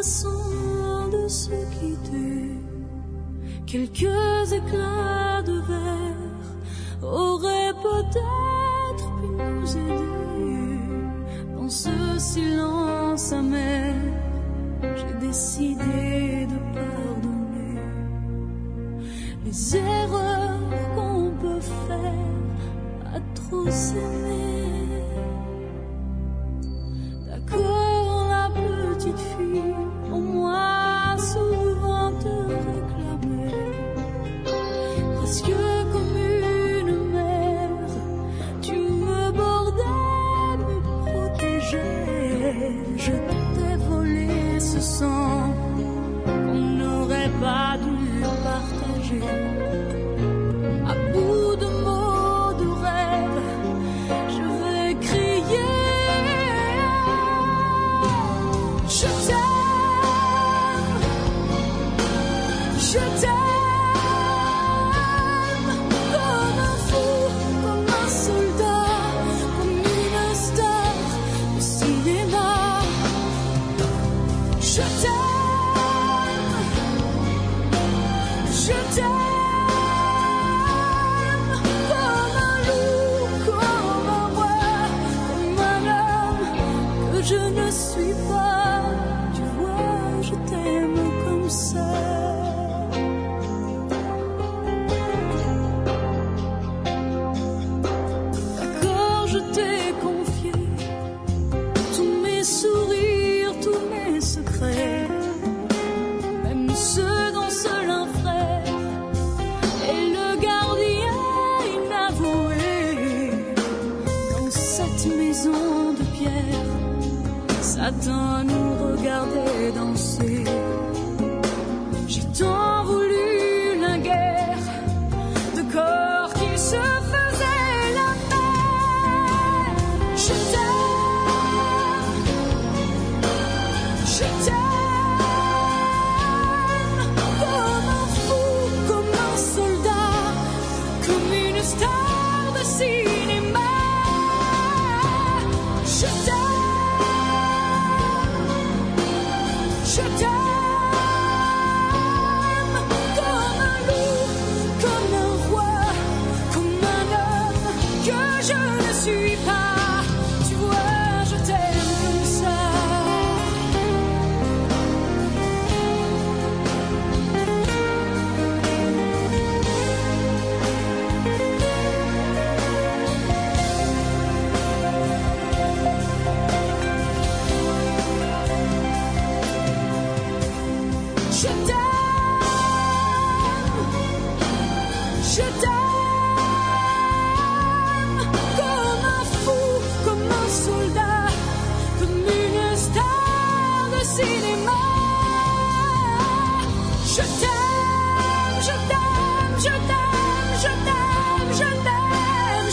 [0.04, 2.60] Façons de se quitter.
[3.66, 6.36] Quelques éclats de verre
[7.02, 10.80] auraient peut-être pu nous aider.
[11.56, 13.96] Dans ce silence amer,
[14.82, 17.80] j'ai décidé de pardonner
[19.46, 19.76] les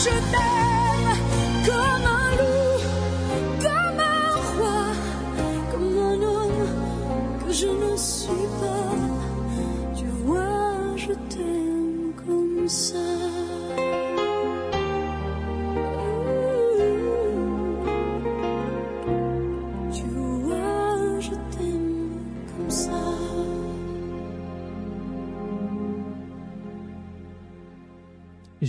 [0.05, 0.60] t'aime,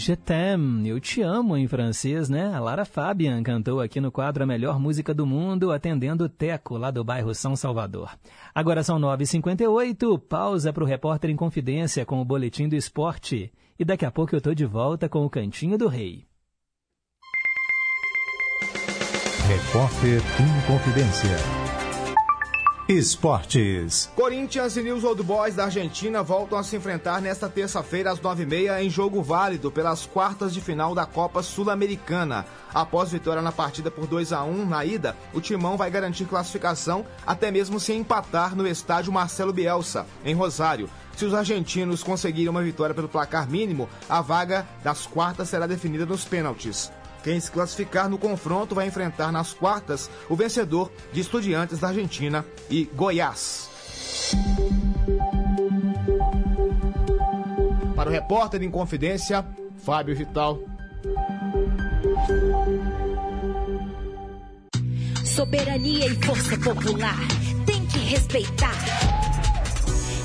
[0.04, 2.52] Je t'aime, eu te amo em francês, né?
[2.56, 6.76] A Lara Fabian cantou aqui no quadro A Melhor Música do Mundo, atendendo o Teco,
[6.76, 8.10] lá do bairro São Salvador.
[8.56, 13.54] Agora são 9h58, pausa para o Repórter em Confidência com o Boletim do Esporte.
[13.78, 16.26] E daqui a pouco eu tô de volta com o Cantinho do Rei.
[19.48, 21.61] Repórter em Confidência.
[22.92, 24.10] Esportes.
[24.18, 28.84] Corinthians e News Old Boys da Argentina voltam a se enfrentar nesta terça-feira às 9h30
[28.84, 32.46] em jogo válido pelas quartas de final da Copa Sul-Americana.
[32.74, 37.06] Após vitória na partida por 2 a 1 na ida, o Timão vai garantir classificação
[37.26, 40.90] até mesmo se empatar no estádio Marcelo Bielsa, em Rosário.
[41.16, 46.06] Se os argentinos conseguirem uma vitória pelo placar mínimo, a vaga das quartas será definida
[46.06, 46.92] nos pênaltis.
[47.24, 52.46] Quem se classificar no confronto vai enfrentar nas quartas o vencedor de Estudiantes da Argentina
[52.70, 53.70] e Goiás.
[57.96, 59.46] Para o repórter em Confidência,
[59.84, 60.60] Fábio Vital.
[65.24, 67.18] Soberania e força popular
[67.66, 68.76] tem que respeitar.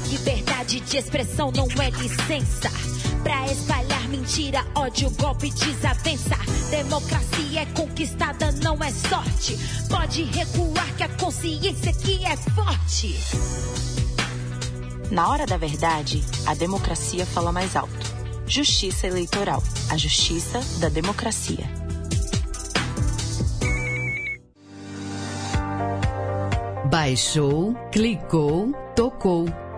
[0.08, 2.85] Liberdade de expressão não é licença.
[3.26, 6.36] Pra espalhar mentira, ódio, golpe, desavença.
[6.70, 9.58] Democracia é conquistada, não é sorte.
[9.90, 13.18] Pode recuar que a consciência aqui é forte.
[15.10, 18.14] Na hora da verdade, a democracia fala mais alto.
[18.46, 19.60] Justiça eleitoral.
[19.90, 21.68] A justiça da democracia.
[26.88, 29.65] Baixou, clicou, tocou.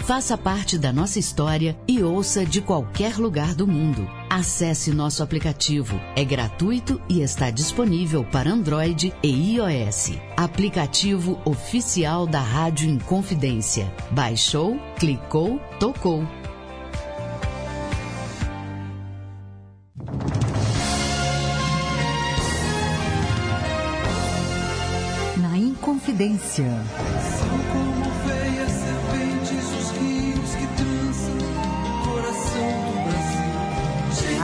[0.00, 4.08] Faça parte da nossa história e ouça de qualquer lugar do mundo.
[4.30, 6.00] Acesse nosso aplicativo.
[6.16, 10.12] É gratuito e está disponível para Android e iOS.
[10.36, 13.92] Aplicativo oficial da Rádio Inconfidência.
[14.10, 16.26] Baixou, clicou, tocou.
[25.36, 26.66] Na Inconfidência.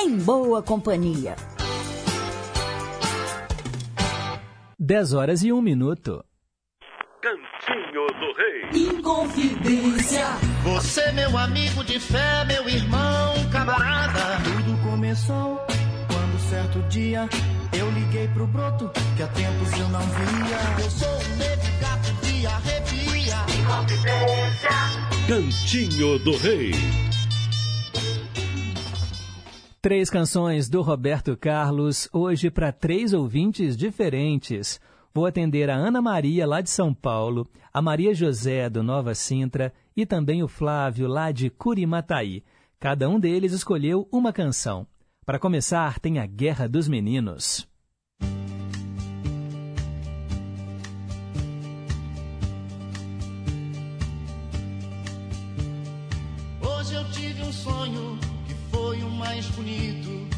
[0.00, 1.34] Em Boa Companhia.
[4.78, 6.24] 10 horas e 1 minuto.
[7.20, 8.88] Cantinho do Rei.
[8.90, 10.24] Inconfidência.
[10.62, 14.38] Você, meu amigo de fé, meu irmão, camarada.
[14.44, 15.56] Tudo começou
[16.06, 17.28] quando certo dia
[17.76, 20.84] eu liguei pro broto que há tempos eu não via.
[20.84, 23.36] Eu sou um negro gato de arrepia.
[23.60, 24.70] Inconfidência.
[25.26, 27.07] Cantinho do Rei.
[29.80, 34.80] Três canções do Roberto Carlos, hoje para três ouvintes diferentes.
[35.14, 39.72] Vou atender a Ana Maria, lá de São Paulo, a Maria José, do Nova Sintra,
[39.96, 42.42] e também o Flávio, lá de Curimataí.
[42.80, 44.84] Cada um deles escolheu uma canção.
[45.24, 47.64] Para começar, tem a Guerra dos Meninos.
[56.60, 58.17] Hoje eu tive um sonho
[59.38, 60.28] mais bonito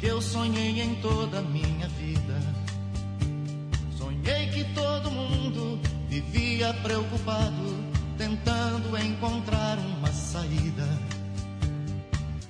[0.00, 2.42] que eu sonhei em toda a minha vida.
[3.96, 7.84] Sonhei que todo mundo vivia preocupado,
[8.16, 10.88] tentando encontrar uma saída.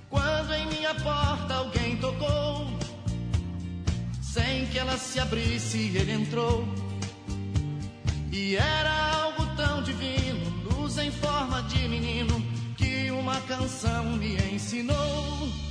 [0.09, 2.67] Quando em minha porta alguém tocou,
[4.23, 6.67] sem que ela se abrisse, ele entrou.
[8.33, 12.43] E era algo tão divino, luz em forma de menino,
[12.79, 15.68] que uma canção me ensinou.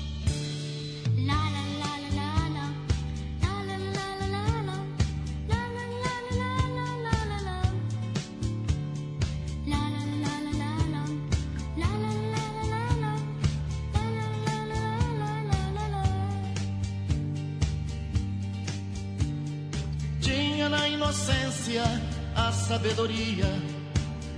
[21.07, 21.83] Inocência
[22.35, 23.45] a sabedoria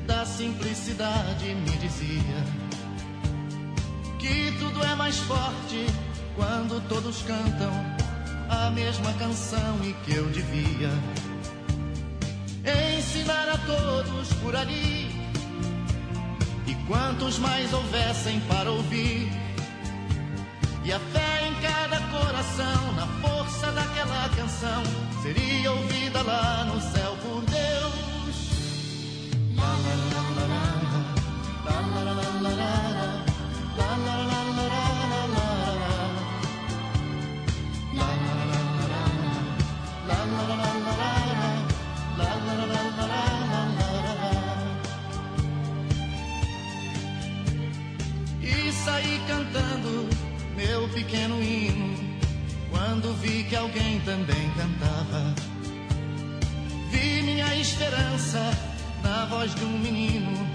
[0.05, 2.43] da simplicidade, me dizia
[4.19, 5.87] que tudo é mais forte
[6.39, 7.69] quando todos cantam
[8.49, 10.89] a mesma canção e que eu devia
[12.97, 15.11] ensinar a todos por ali.
[16.65, 19.29] E quantos mais houvessem para ouvir,
[20.85, 24.83] e a fé em cada coração, na força daquela canção,
[25.21, 28.35] seria ouvida lá no céu por Deus.
[29.57, 30.45] Lá, lá, lá, lá,
[31.65, 32.38] lá, lá, lá, lá,
[50.93, 51.95] pequeno hino
[52.69, 55.35] quando vi que alguém também cantava.
[56.91, 58.51] Vi minha esperança
[59.03, 60.47] na voz de um menino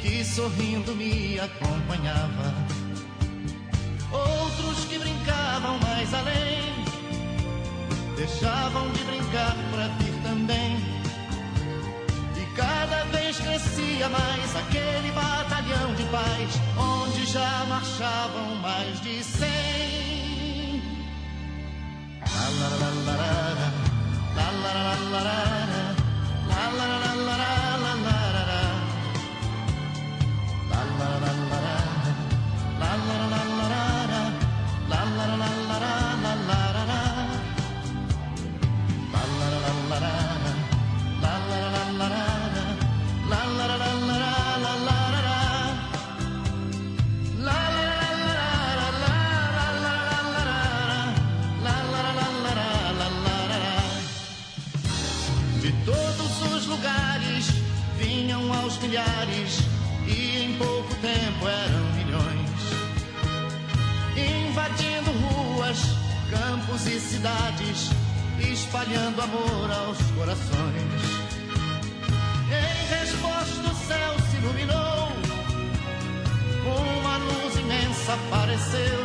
[0.00, 2.54] que sorrindo me acompanhava.
[4.12, 6.84] Outros que brincavam mais além,
[8.16, 10.91] deixavam de brincar para vir também.
[12.52, 20.82] E cada vez crescia mais aquele batalhão de paz, onde já marchavam mais de cem.
[22.20, 23.16] La la la la
[24.36, 25.48] la la la la la
[25.96, 27.36] la la la
[27.76, 28.21] la la
[58.92, 59.58] milhares
[60.06, 62.50] e em pouco tempo eram milhões,
[64.14, 65.78] invadindo ruas,
[66.28, 67.88] campos e cidades,
[68.38, 71.02] espalhando amor aos corações.
[72.50, 75.08] Em resposta, o céu se iluminou,
[76.66, 79.00] uma luz imensa apareceu.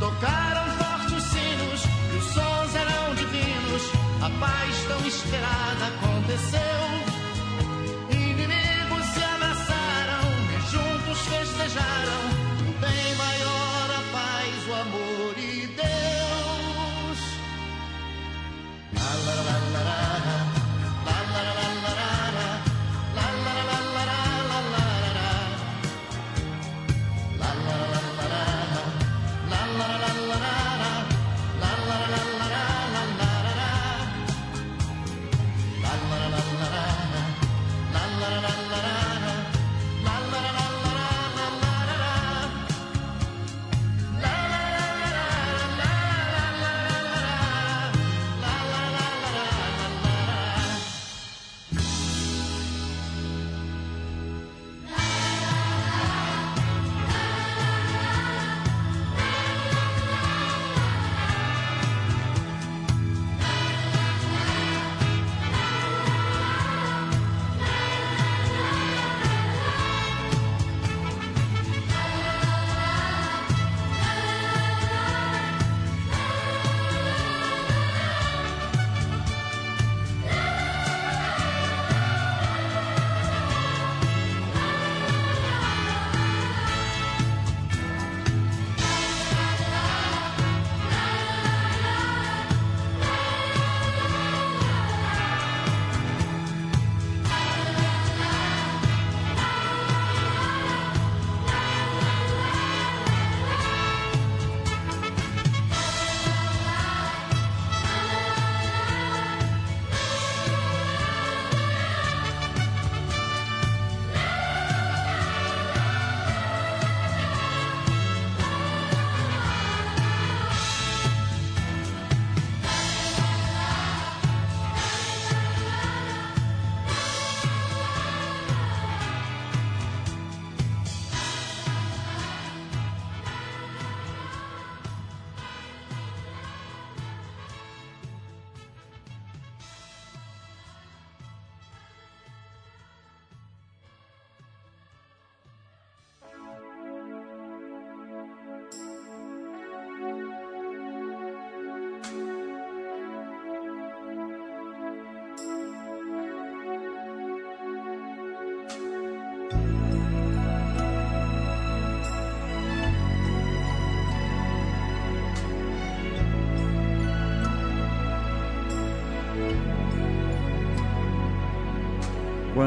[0.00, 1.82] Tocaram fortes sinos,
[2.14, 3.82] e os sons eram divinos,
[4.22, 6.93] a paz tão esperada aconteceu.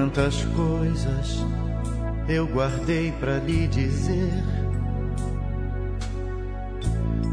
[0.07, 1.45] Quantas coisas
[2.29, 4.41] eu guardei para lhe dizer.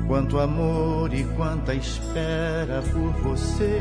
[0.09, 3.81] Quanto amor e quanta espera por você.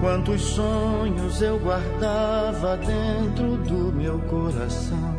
[0.00, 5.14] Quantos sonhos eu guardava dentro do meu coração.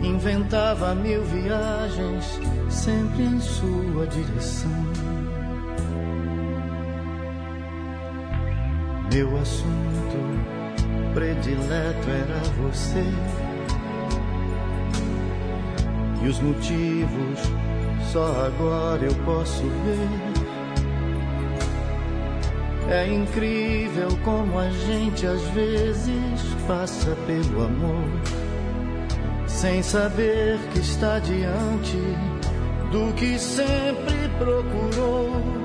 [0.00, 2.38] Inventava mil viagens,
[2.70, 5.31] sempre em sua direção.
[9.12, 10.16] Meu assunto
[11.12, 13.04] predileto era você.
[16.22, 17.40] E os motivos
[18.10, 20.08] só agora eu posso ver.
[22.90, 28.08] É incrível como a gente às vezes passa pelo amor,
[29.46, 31.98] sem saber que está diante
[32.90, 35.61] do que sempre procurou.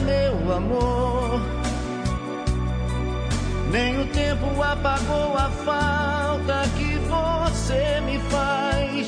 [0.00, 1.40] Meu amor,
[3.70, 9.06] nem o tempo apagou a falta que você me faz.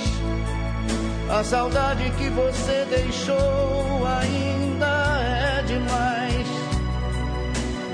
[1.29, 6.47] A saudade que você deixou ainda é demais.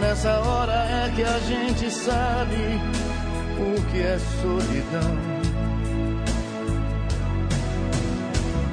[0.00, 2.80] Nessa hora é que a gente sabe
[3.58, 5.42] o que é solidão.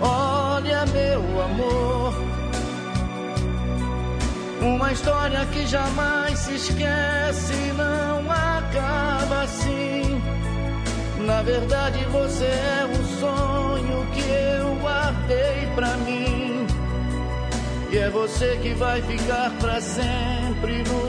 [0.01, 2.28] Olha, meu amor,
[4.61, 10.21] uma história que jamais se esquece, não acaba assim.
[11.25, 16.65] Na verdade, você é um sonho que eu guardei pra mim.
[17.91, 21.08] E é você que vai ficar pra sempre no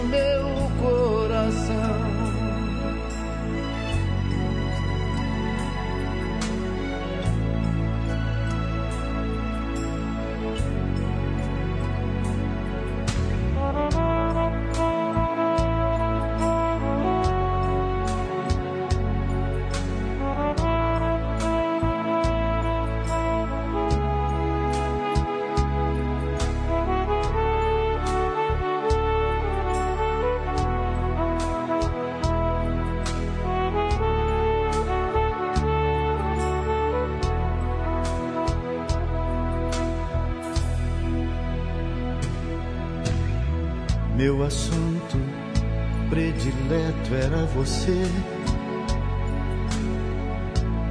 [47.60, 48.02] você.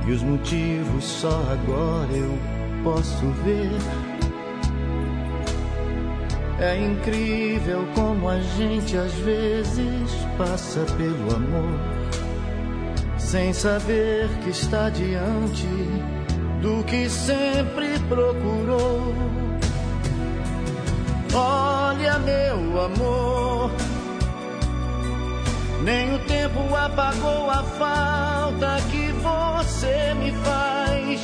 [0.08, 2.38] E os motivos só agora eu
[2.84, 3.72] posso ver.
[6.60, 11.80] É incrível como a gente às vezes passa pelo amor,
[13.18, 15.68] sem saber que está diante
[16.62, 19.14] do que sempre procurou.
[21.34, 23.72] Olha, meu amor,
[25.82, 31.22] nem o tempo apagou a falta que você me faz.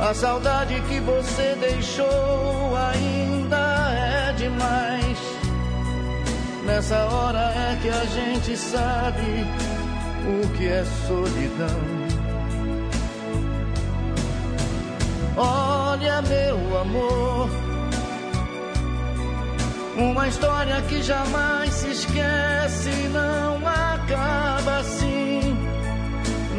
[0.00, 5.18] A saudade que você deixou ainda é demais.
[6.64, 9.46] Nessa hora é que a gente sabe
[10.28, 12.08] o que é solidão.
[15.36, 17.48] Olha, meu amor.
[19.98, 25.56] Uma história que jamais se esquece, não acaba assim.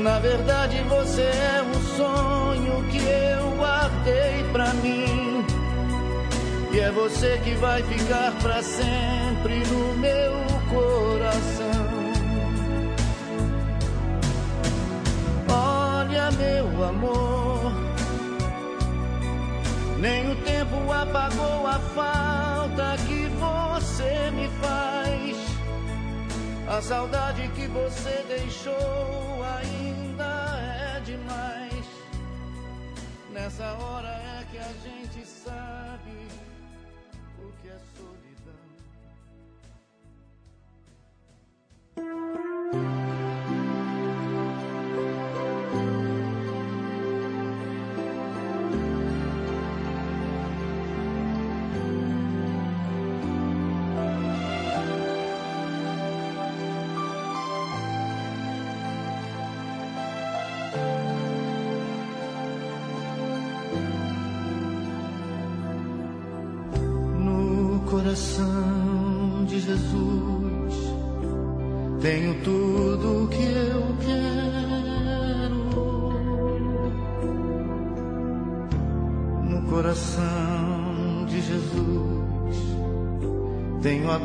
[0.04, 5.46] Na verdade, você é um sonho que eu guardei pra mim.
[6.74, 10.34] E é você que vai ficar pra sempre no meu
[10.70, 11.90] coração.
[15.48, 17.72] Olha, meu amor,
[19.98, 23.29] nem o tempo apagou a falta que
[24.00, 25.38] você me faz.
[26.70, 30.58] A saudade que você deixou ainda
[30.96, 31.86] é demais.
[33.34, 36.12] Nessa hora é que a gente sabe
[37.40, 38.29] o que é solidão.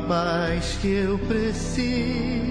[0.06, 2.43] Paz que eu preciso.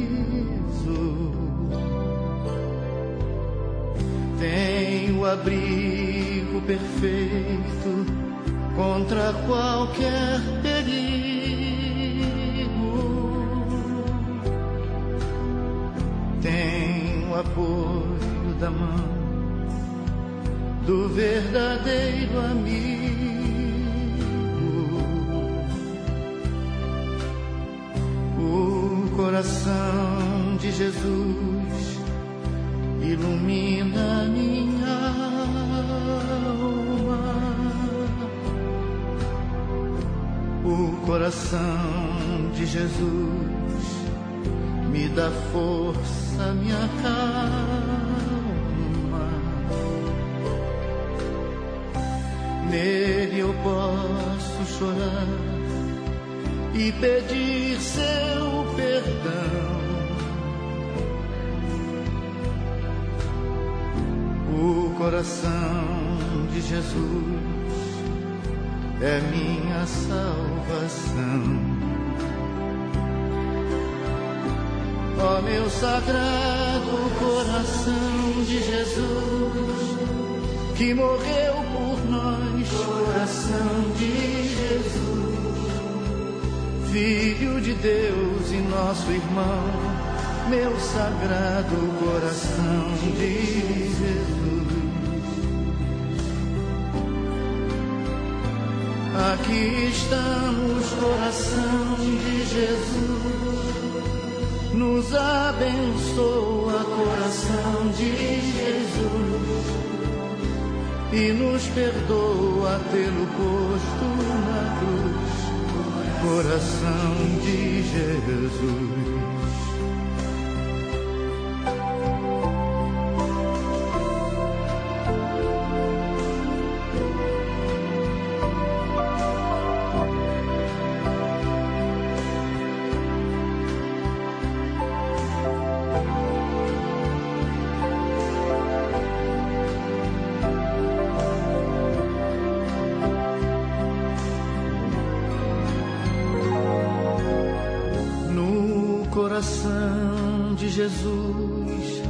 [150.84, 152.04] Jesus,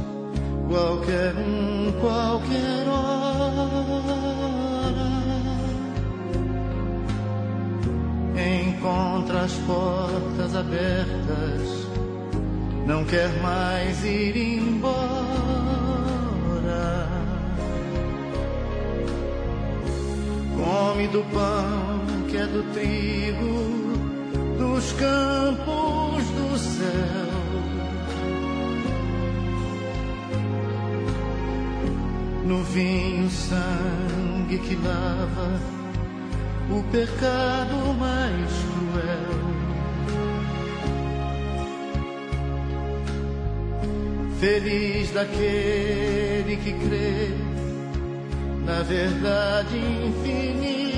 [0.68, 3.52] qualquer um, qualquer hora,
[8.34, 11.86] encontra as portas abertas,
[12.84, 15.04] não quer mais ir embora.
[20.56, 23.84] Come do pão que é do trigo
[24.58, 27.33] dos campos do céu.
[32.44, 35.60] No vinho, sangue que lava
[36.70, 39.44] o pecado mais cruel.
[44.38, 47.54] Feliz daquele que crê
[48.64, 49.76] na verdade
[50.06, 50.94] infinita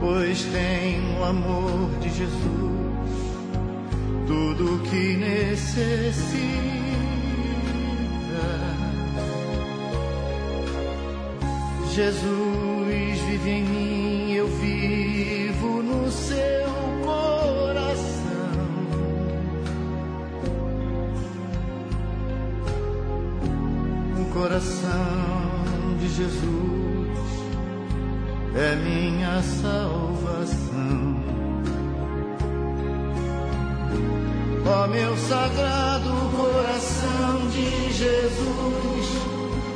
[0.00, 2.73] pois tem o amor de Jesus,
[4.34, 5.94] tudo que necessita.
[11.92, 16.66] Jesus vive em mim, eu vivo no seu
[17.04, 18.24] coração.
[24.20, 27.28] O coração de Jesus
[28.56, 30.03] é minha salvação.
[34.66, 39.06] Ó meu sagrado coração de Jesus,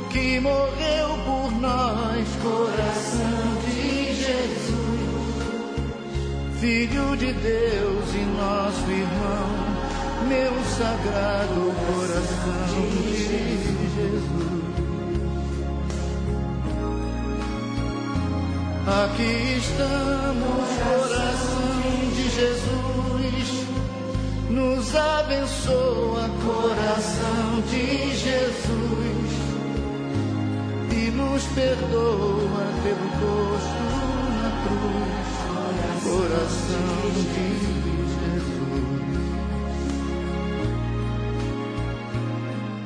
[0.09, 4.79] que morreu por nós, coração de Jesus,
[6.59, 9.47] Filho de Deus e nosso irmão,
[10.27, 14.49] meu sagrado coração de Jesus.
[18.87, 22.78] Aqui estamos, coração de Jesus,
[24.59, 29.31] nos abençoa, coração de Jesus,
[30.91, 33.83] e nos perdoa pelo gosto
[34.35, 35.29] na cruz,
[36.03, 38.49] coração de Jesus.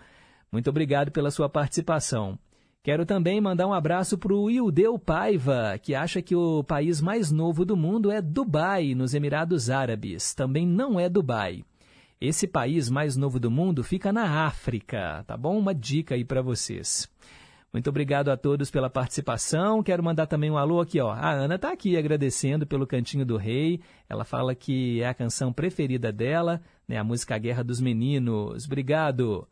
[0.51, 2.37] Muito obrigado pela sua participação.
[2.81, 7.29] Quero também mandar um abraço para o Ildeu Paiva, que acha que o país mais
[7.29, 10.33] novo do mundo é Dubai, nos Emirados Árabes.
[10.33, 11.65] Também não é Dubai.
[12.21, 15.59] Esse país mais novo do mundo fica na África, tá bom?
[15.59, 17.09] Uma dica aí para vocês.
[17.71, 19.83] Muito obrigado a todos pela participação.
[19.83, 21.11] Quero mandar também um alô aqui, ó.
[21.11, 23.81] A Ana está aqui agradecendo pelo Cantinho do Rei.
[24.07, 26.97] Ela fala que é a canção preferida dela, né?
[26.97, 28.65] A música Guerra dos Meninos.
[28.65, 29.45] Obrigado.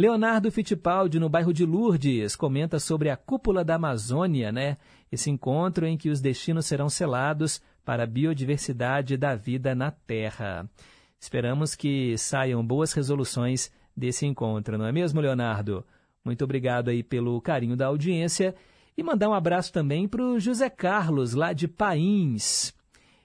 [0.00, 4.76] Leonardo Fittipaldi, no bairro de Lourdes, comenta sobre a cúpula da Amazônia, né?
[5.10, 10.70] Esse encontro em que os destinos serão selados para a biodiversidade da vida na Terra.
[11.18, 15.84] Esperamos que saiam boas resoluções desse encontro, não é mesmo, Leonardo?
[16.24, 18.54] Muito obrigado aí pelo carinho da audiência
[18.96, 22.72] e mandar um abraço também para o José Carlos, lá de Pains.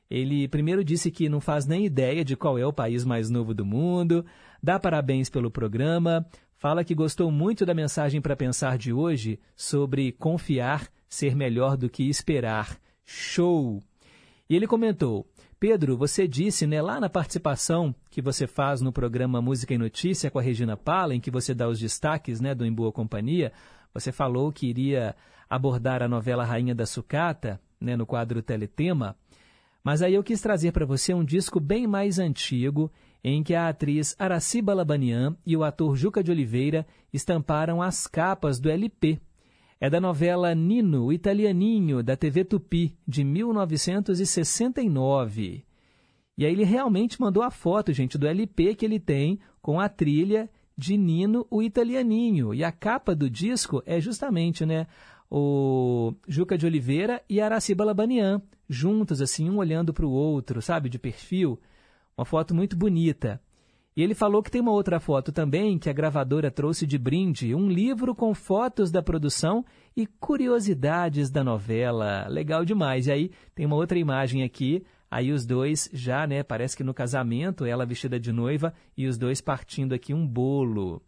[0.10, 3.54] Ele primeiro disse que não faz nem ideia de qual é o país mais novo
[3.54, 4.26] do mundo,
[4.62, 6.26] dá parabéns pelo programa,
[6.64, 11.90] fala que gostou muito da mensagem para pensar de hoje sobre confiar ser melhor do
[11.90, 12.80] que esperar.
[13.04, 13.84] Show!
[14.50, 15.28] E ele comentou:
[15.60, 20.32] Pedro, você disse né, lá na participação que você faz no programa Música e Notícia
[20.32, 23.52] com a Regina Pala, em que você dá os destaques né, do Em Boa Companhia,
[23.94, 25.18] você falou que iria
[25.50, 29.18] abordar a novela Rainha da Sucata né, no quadro Teletema.
[29.84, 32.90] Mas aí eu quis trazer para você um disco bem mais antigo,
[33.24, 38.60] em que a atriz Araciba Labanian e o ator Juca de Oliveira estamparam as capas
[38.60, 39.22] do LP.
[39.80, 45.66] É da novela Nino, Italianinho, da TV Tupi, de 1969.
[46.38, 49.88] E aí ele realmente mandou a foto, gente, do LP que ele tem com a
[49.88, 52.54] trilha de Nino, o Italianinho.
[52.54, 54.88] E a capa do disco é justamente, né,
[55.30, 60.90] o Juca de Oliveira e Araciba Labanian, juntos, assim, um olhando para o outro, sabe,
[60.90, 61.60] de perfil.
[62.18, 63.42] Uma foto muito bonita.
[63.96, 67.54] E ele falou que tem uma outra foto também que a gravadora trouxe de brinde,
[67.54, 69.64] um livro com fotos da produção
[69.96, 72.28] e curiosidades da novela.
[72.28, 73.06] Legal demais.
[73.06, 76.94] E aí tem uma outra imagem aqui, aí os dois já, né, parece que no
[76.94, 81.00] casamento, ela vestida de noiva e os dois partindo aqui um bolo.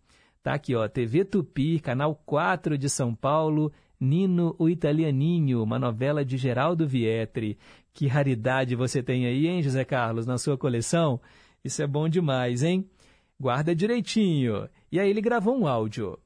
[0.43, 6.23] Tá aqui, ó, TV Tupi, canal 4 de São Paulo, Nino o Italianinho, uma novela
[6.23, 7.57] de Geraldo Vietri.
[7.95, 11.17] Que raridade você tem aí, hein, José Carlos, na sua coleção?
[11.63, 12.91] Isso é bom demais, hein?
[13.39, 14.69] Guarda direitinho.
[14.91, 16.19] E aí ele gravou um áudio.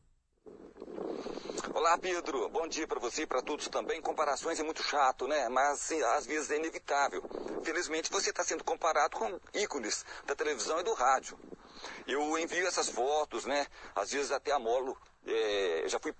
[1.71, 2.49] Olá, Pedro.
[2.49, 4.01] Bom dia para você e para todos também.
[4.01, 5.47] Comparações é muito chato, né?
[5.47, 7.21] Mas às vezes é inevitável.
[7.63, 11.37] Felizmente você está sendo comparado com ícones da televisão e do rádio.
[12.07, 13.67] Eu envio essas fotos, né?
[13.95, 14.97] Às vezes até amolo.
[15.23, 16.15] É, já fui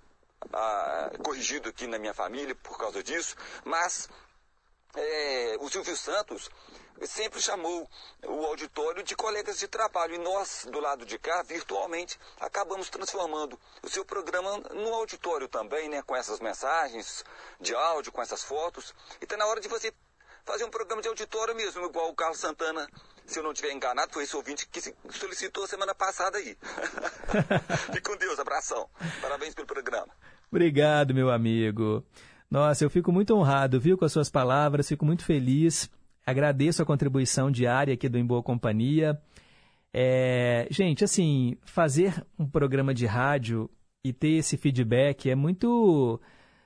[0.52, 4.08] ah, corrigido aqui na minha família por causa disso, mas
[4.94, 6.50] é, o Silvio Santos
[7.06, 7.88] sempre chamou
[8.26, 13.58] o auditório de colegas de trabalho e nós, do lado de cá, virtualmente, acabamos transformando
[13.82, 17.24] o seu programa no auditório também, né, com essas mensagens
[17.60, 18.94] de áudio, com essas fotos.
[19.20, 19.92] E está na hora de você
[20.44, 22.88] fazer um programa de auditório mesmo, igual o Carlos Santana,
[23.24, 24.80] se eu não estiver enganado, foi esse ouvinte que
[25.10, 26.56] solicitou semana passada aí.
[27.92, 28.88] Fique com Deus, abração.
[29.22, 30.08] Parabéns pelo programa.
[30.50, 32.04] Obrigado, meu amigo.
[32.50, 35.88] Nossa, eu fico muito honrado, viu, com as suas palavras, fico muito feliz.
[36.26, 39.20] Agradeço a contribuição diária aqui do Em Boa Companhia.
[39.92, 43.70] É, gente, assim, fazer um programa de rádio
[44.04, 46.20] e ter esse feedback é muito,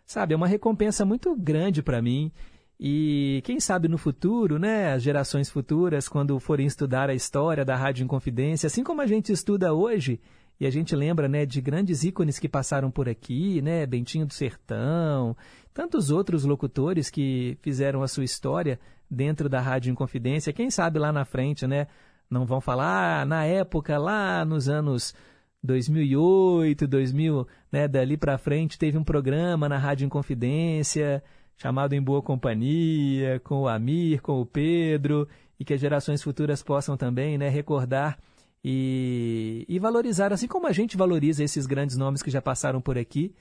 [0.06, 2.32] sabe, é uma recompensa muito grande para mim.
[2.80, 7.76] E quem sabe no futuro, né, as gerações futuras, quando forem estudar a história da
[7.76, 10.18] Rádio Inconfidência, assim como a gente estuda hoje,
[10.60, 14.32] E a gente lembra, né, de grandes ícones que passaram por aqui, né, Bentinho do
[14.32, 15.36] Sertão,
[15.72, 18.78] tantos outros locutores que fizeram a sua história
[19.10, 20.52] dentro da Rádio Inconfidência.
[20.52, 21.88] Quem sabe lá na frente, né,
[22.30, 25.14] não vão falar, ah, na época, lá nos anos
[25.62, 31.22] 2008, 2000, né, dali para frente teve um programa na Rádio Inconfidência
[31.56, 35.28] chamado Em Boa Companhia, com o Amir, com o Pedro,
[35.58, 38.18] e que as gerações futuras possam também, né, recordar
[38.64, 42.96] e, e valorizar, assim como a gente valoriza esses grandes nomes que já passaram por
[42.96, 43.34] aqui,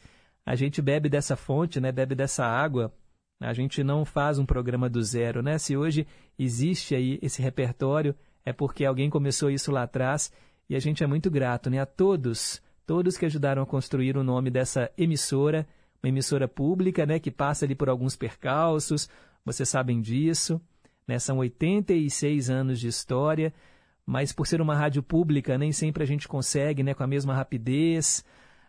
[0.45, 2.93] a gente bebe dessa fonte, né, bebe dessa água.
[3.39, 5.57] A gente não faz um programa do zero, né?
[5.57, 6.05] Se hoje
[6.37, 8.13] existe aí esse repertório,
[8.45, 10.31] é porque alguém começou isso lá atrás
[10.69, 14.23] e a gente é muito grato, né, a todos, todos que ajudaram a construir o
[14.23, 15.65] nome dessa emissora,
[16.01, 19.09] uma emissora pública, né, que passa ali por alguns percalços,
[19.45, 20.61] vocês sabem disso,
[21.07, 21.17] né?
[21.19, 23.53] São 86 anos de história,
[24.05, 27.33] mas por ser uma rádio pública, nem sempre a gente consegue, né, com a mesma
[27.33, 28.23] rapidez,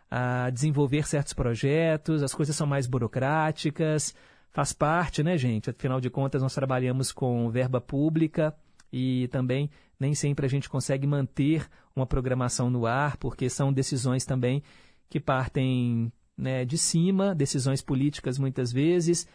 [0.09, 4.15] a desenvolver certos projetos, as coisas são mais burocráticas,
[4.51, 5.69] faz parte, né, gente?
[5.69, 8.55] Afinal de contas, nós trabalhamos com verba pública
[8.91, 14.25] e também nem sempre a gente consegue manter uma programação no ar, porque são decisões
[14.25, 14.63] também
[15.09, 19.27] que partem né, de cima, decisões políticas muitas vezes,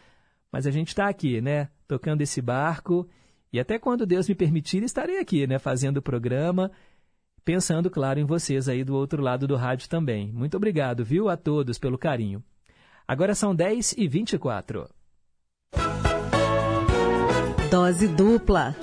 [0.51, 3.07] mas a gente está aqui, né, tocando esse barco
[3.53, 6.71] e até quando Deus me permitir, estarei aqui, né, fazendo o programa,
[7.43, 10.31] pensando, claro, em vocês aí do outro lado do rádio também.
[10.31, 12.41] Muito obrigado, viu, a todos pelo carinho.
[13.07, 14.87] Agora são 10 e 24.
[17.69, 18.75] Dose dupla.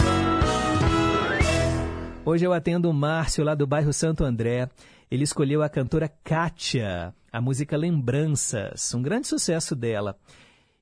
[2.25, 4.69] Hoje eu atendo o Márcio lá do bairro Santo André.
[5.11, 10.19] Ele escolheu a cantora Kátia, a música Lembranças, um grande sucesso dela.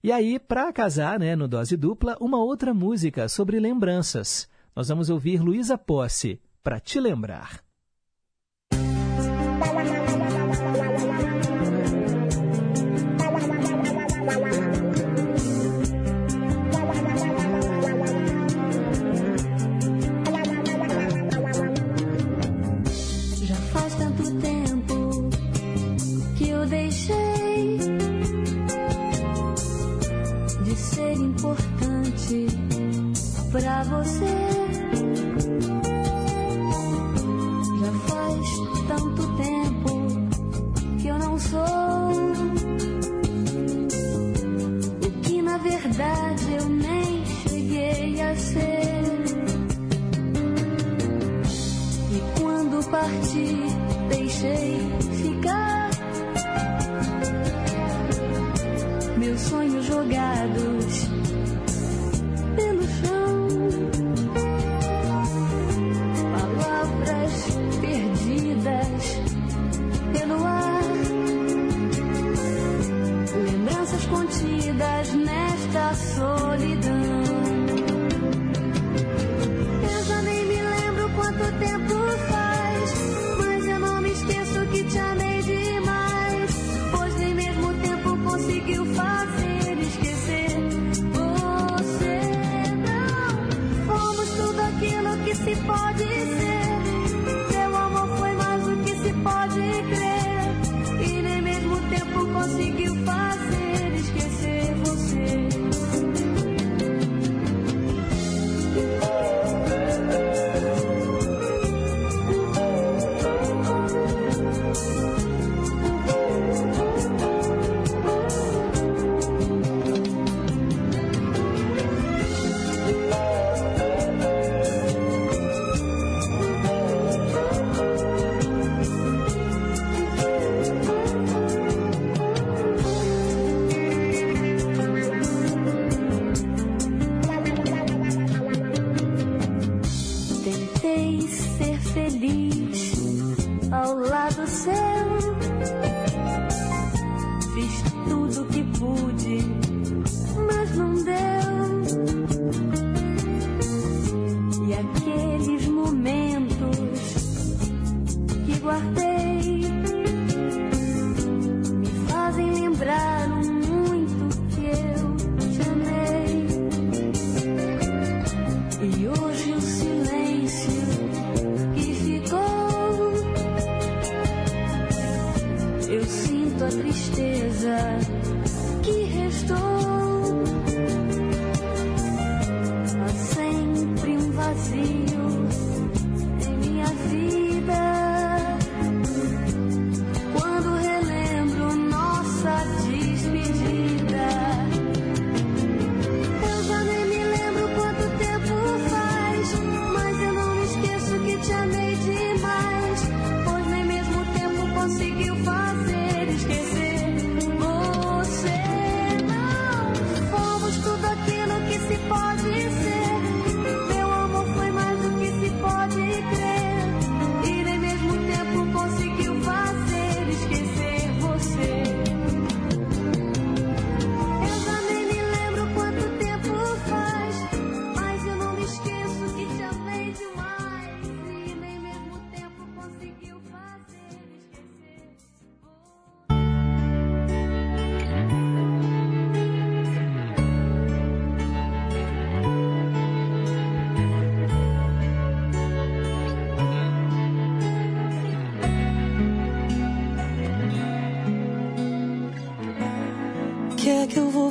[0.07, 4.49] E aí, para casar, né, no Dose Dupla, uma outra música sobre lembranças.
[4.73, 7.61] Nós vamos ouvir Luísa Posse, para te lembrar.
[32.27, 32.47] Importante
[33.53, 34.37] pra você.
[37.81, 38.49] Já faz
[38.89, 39.91] tanto tempo
[41.01, 42.13] que eu não sou
[45.03, 49.05] o que na verdade eu nem cheguei a ser.
[52.13, 53.57] E quando parti,
[54.09, 54.79] deixei
[55.23, 55.91] ficar
[59.19, 61.16] meus sonhos jogados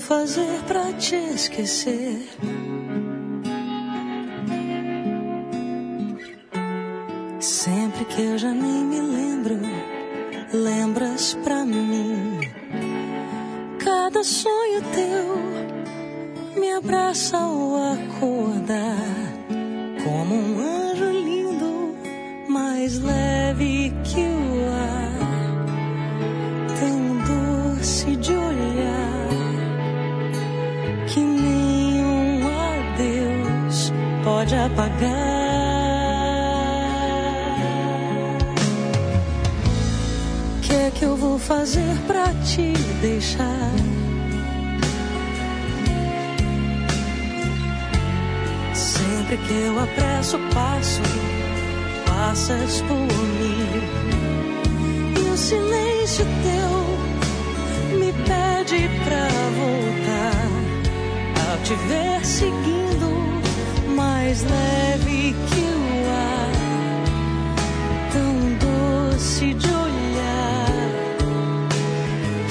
[0.08, 2.28] fazer pra te esquecer?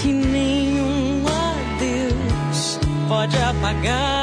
[0.04, 2.78] Que nenhum adeus
[3.08, 4.13] pode apagar.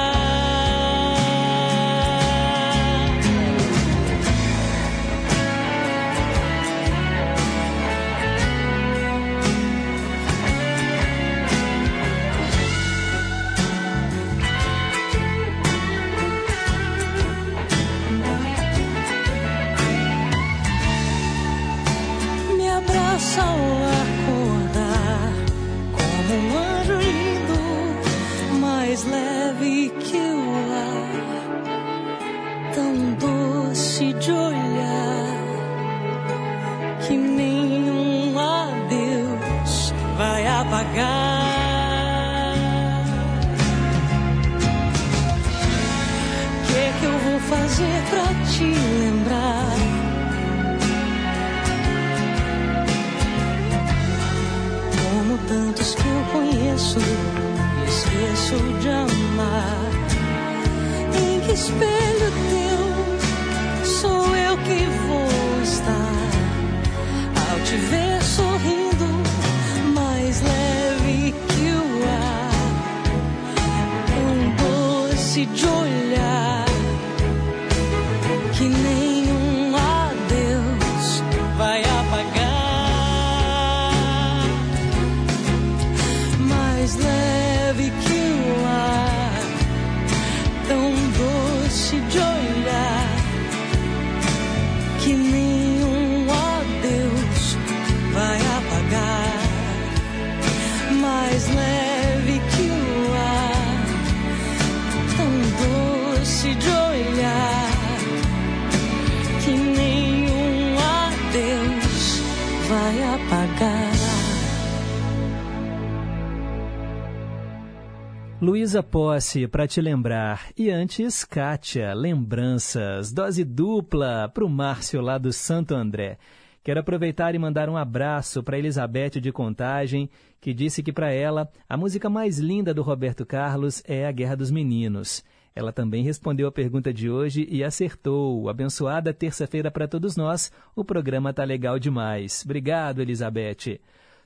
[118.71, 120.47] Luísa Posse, para te lembrar.
[120.57, 123.11] E antes, Kátia, lembranças.
[123.11, 126.17] Dose dupla para o Márcio lá do Santo André.
[126.63, 131.51] Quero aproveitar e mandar um abraço para Elizabeth de Contagem, que disse que para ela
[131.67, 135.21] a música mais linda do Roberto Carlos é A Guerra dos Meninos.
[135.53, 138.47] Ela também respondeu a pergunta de hoje e acertou.
[138.47, 140.49] Abençoada terça-feira para todos nós.
[140.73, 142.41] O programa tá legal demais.
[142.45, 143.81] Obrigado, Elizabeth.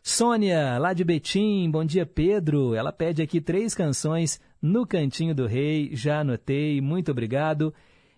[0.07, 2.75] Sônia, lá de Betim, bom dia Pedro.
[2.75, 7.73] Ela pede aqui três canções no Cantinho do Rei, já anotei, muito obrigado.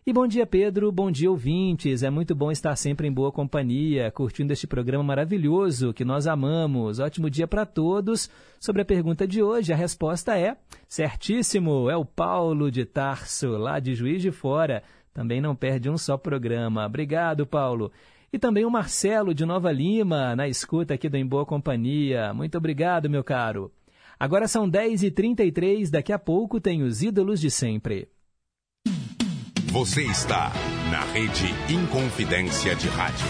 [0.05, 4.11] E bom dia Pedro, bom dia ouvintes, é muito bom estar sempre em boa companhia,
[4.11, 6.99] curtindo este programa maravilhoso que nós amamos.
[6.99, 8.29] Ótimo dia para todos.
[8.59, 10.57] Sobre a pergunta de hoje, a resposta é
[10.89, 14.83] certíssimo, é o Paulo de Tarso, lá de Juiz de Fora.
[15.13, 16.85] Também não perde um só programa.
[16.85, 17.93] Obrigado, Paulo.
[18.31, 22.33] E também o Marcelo de Nova Lima, na escuta aqui do Em Boa Companhia.
[22.33, 23.71] Muito obrigado, meu caro.
[24.19, 28.09] Agora são 10h33, daqui a pouco tem os ídolos de sempre.
[29.71, 30.51] Você está
[30.91, 33.27] na rede Inconfidência de Rádio.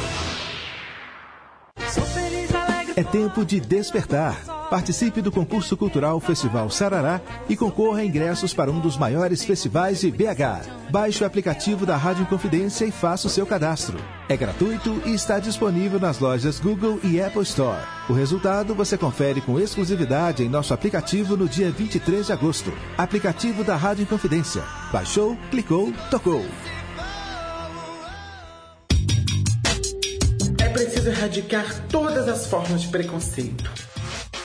[2.96, 4.57] É tempo de despertar.
[4.70, 10.02] Participe do concurso cultural Festival Sarará e concorra a ingressos para um dos maiores festivais
[10.02, 10.90] de BH.
[10.90, 13.98] Baixe o aplicativo da Rádio Inconfidência e faça o seu cadastro.
[14.28, 17.82] É gratuito e está disponível nas lojas Google e Apple Store.
[18.10, 22.74] O resultado você confere com exclusividade em nosso aplicativo no dia 23 de agosto.
[22.98, 24.64] Aplicativo da Rádio Inconfidência.
[24.92, 26.46] Baixou, clicou, tocou.
[30.60, 33.87] É preciso erradicar todas as formas de preconceito.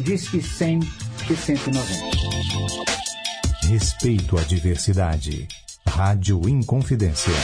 [0.00, 0.80] Disque 100
[1.30, 1.90] e 190.
[3.68, 5.46] Respeito à diversidade.
[5.86, 7.34] Rádio Inconfidência.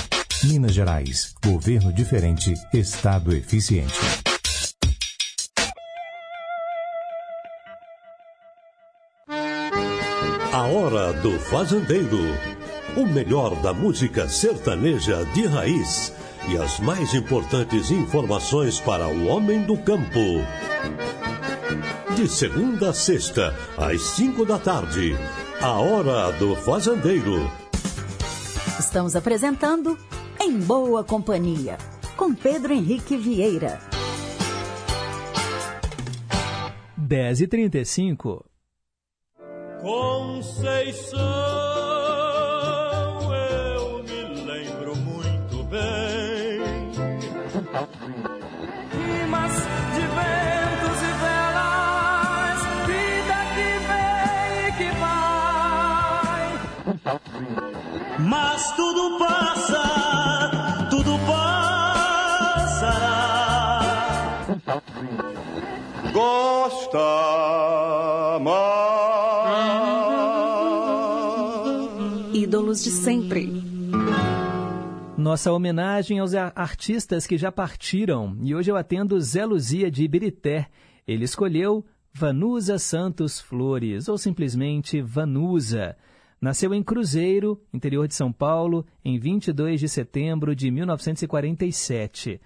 [0.44, 1.34] Minas Gerais.
[1.44, 2.54] Governo diferente.
[2.72, 4.00] Estado eficiente.
[10.52, 12.18] A Hora do Fazendeiro.
[12.96, 16.12] O melhor da música sertaneja de raiz
[16.48, 20.20] e as mais importantes informações para o homem do campo.
[22.16, 25.14] De segunda a sexta, às cinco da tarde.
[25.60, 27.50] A Hora do Fazendeiro.
[28.80, 29.98] Estamos apresentando
[30.40, 31.76] Em Boa Companhia,
[32.16, 33.78] com Pedro Henrique Vieira.
[36.96, 38.46] 10 e 35
[39.82, 41.20] Conceição,
[43.34, 46.56] eu me lembro muito bem.
[58.18, 62.86] Mas tudo passa, tudo passará.
[66.12, 66.98] Gosta
[72.32, 73.50] Ídolos de sempre.
[75.16, 78.36] Nossa homenagem aos artistas que já partiram.
[78.42, 80.68] E hoje eu atendo Zé Luzia de Ibirité.
[81.06, 85.96] Ele escolheu Vanusa Santos Flores, ou simplesmente Vanusa.
[86.46, 92.40] Nasceu em Cruzeiro, interior de São Paulo, em 22 de setembro de 1947.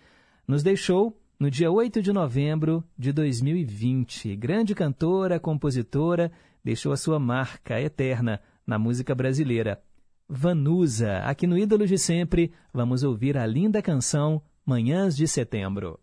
[0.49, 4.37] Nos deixou no dia 8 de novembro de 2020.
[4.37, 6.33] Grande cantora, compositora,
[6.65, 9.83] deixou a sua marca eterna na música brasileira.
[10.27, 16.01] Vanusa, aqui no Ídolos de Sempre, vamos ouvir a linda canção Manhãs de Setembro.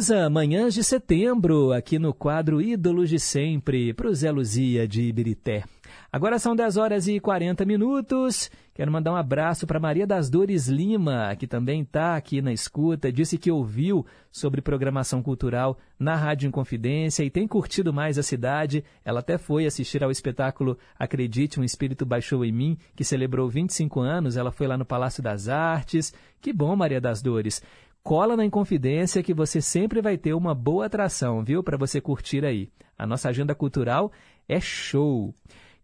[0.00, 5.02] Vanusa, manhãs de setembro, aqui no quadro Ídolos de Sempre, para o Zé Luzia de
[5.02, 5.64] Ibirité.
[6.10, 8.50] Agora são 10 horas e 40 minutos.
[8.72, 13.12] Quero mandar um abraço para Maria das Dores Lima, que também está aqui na escuta.
[13.12, 18.82] Disse que ouviu sobre programação cultural na Rádio Inconfidência e tem curtido mais a cidade.
[19.04, 24.00] Ela até foi assistir ao espetáculo Acredite, um Espírito Baixou em Mim, que celebrou 25
[24.00, 24.36] anos.
[24.38, 26.14] Ela foi lá no Palácio das Artes.
[26.40, 27.62] Que bom, Maria das Dores.
[28.02, 31.62] Cola na Inconfidência que você sempre vai ter uma boa atração, viu?
[31.62, 32.70] Para você curtir aí.
[32.98, 34.10] A nossa agenda cultural
[34.48, 35.34] é show.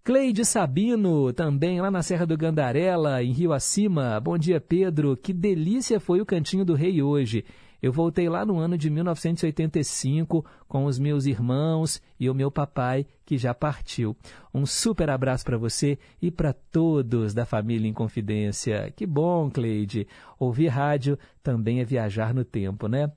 [0.02, 4.18] Cleide Sabino, também lá na Serra do Gandarela, em Rio Acima.
[4.18, 5.16] Bom dia, Pedro.
[5.16, 7.44] Que delícia foi o Cantinho do Rei hoje.
[7.86, 13.06] Eu voltei lá no ano de 1985 com os meus irmãos e o meu papai,
[13.24, 14.16] que já partiu.
[14.52, 18.92] Um super abraço para você e para todos da família em Confidência.
[18.96, 20.08] Que bom, Cleide.
[20.36, 23.08] Ouvir rádio também é viajar no tempo, né?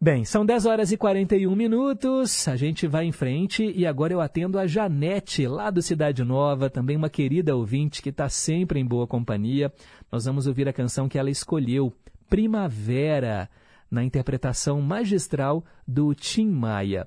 [0.00, 4.22] Bem, são 10 horas e 41 minutos, a gente vai em frente e agora eu
[4.22, 8.86] atendo a Janete, lá do Cidade Nova, também uma querida ouvinte que está sempre em
[8.86, 9.70] boa companhia.
[10.10, 11.92] Nós vamos ouvir a canção que ela escolheu,
[12.26, 13.50] Primavera,
[13.92, 17.06] na interpretação magistral do Tim Maia.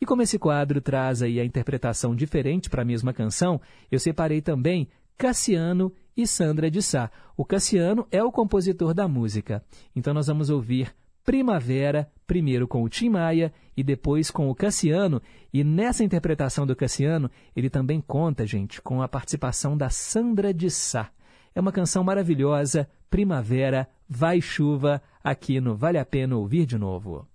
[0.00, 3.60] E como esse quadro traz aí a interpretação diferente para a mesma canção,
[3.90, 7.10] eu separei também Cassiano e Sandra de Sá.
[7.36, 9.62] O Cassiano é o compositor da música.
[9.94, 10.92] Então nós vamos ouvir
[11.24, 15.22] Primavera, primeiro com o Tim Maia e depois com o Cassiano.
[15.52, 20.68] E nessa interpretação do Cassiano, ele também conta, gente, com a participação da Sandra de
[20.68, 21.10] Sá.
[21.54, 27.28] É uma canção maravilhosa, Primavera, Vai Chuva, aqui no Vale a Pena Ouvir de Novo.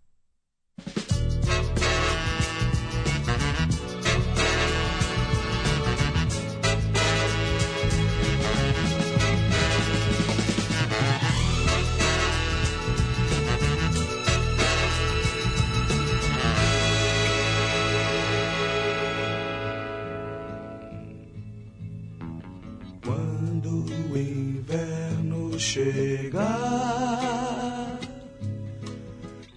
[25.78, 26.40] Chegar,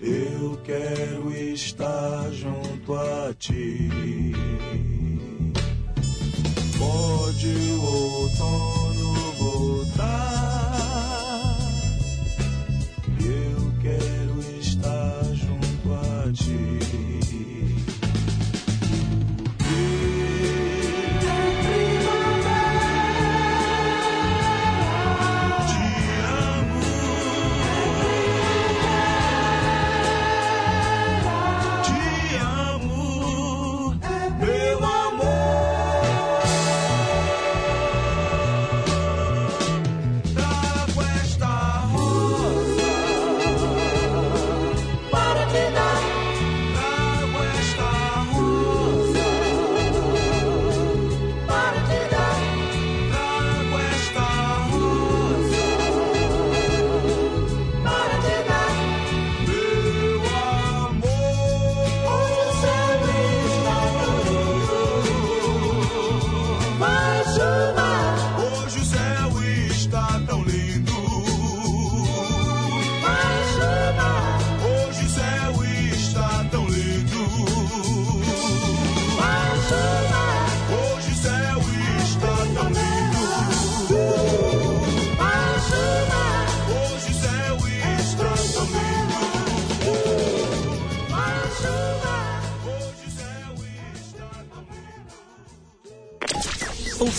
[0.00, 4.19] eu quero estar junto a ti.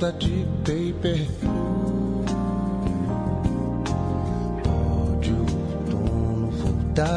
[0.00, 1.26] Plastic paper.
[4.64, 7.14] Pode o outono voltar.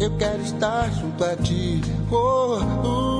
[0.00, 1.80] Eu quero estar junto a ti.
[2.10, 3.13] Oh, uh,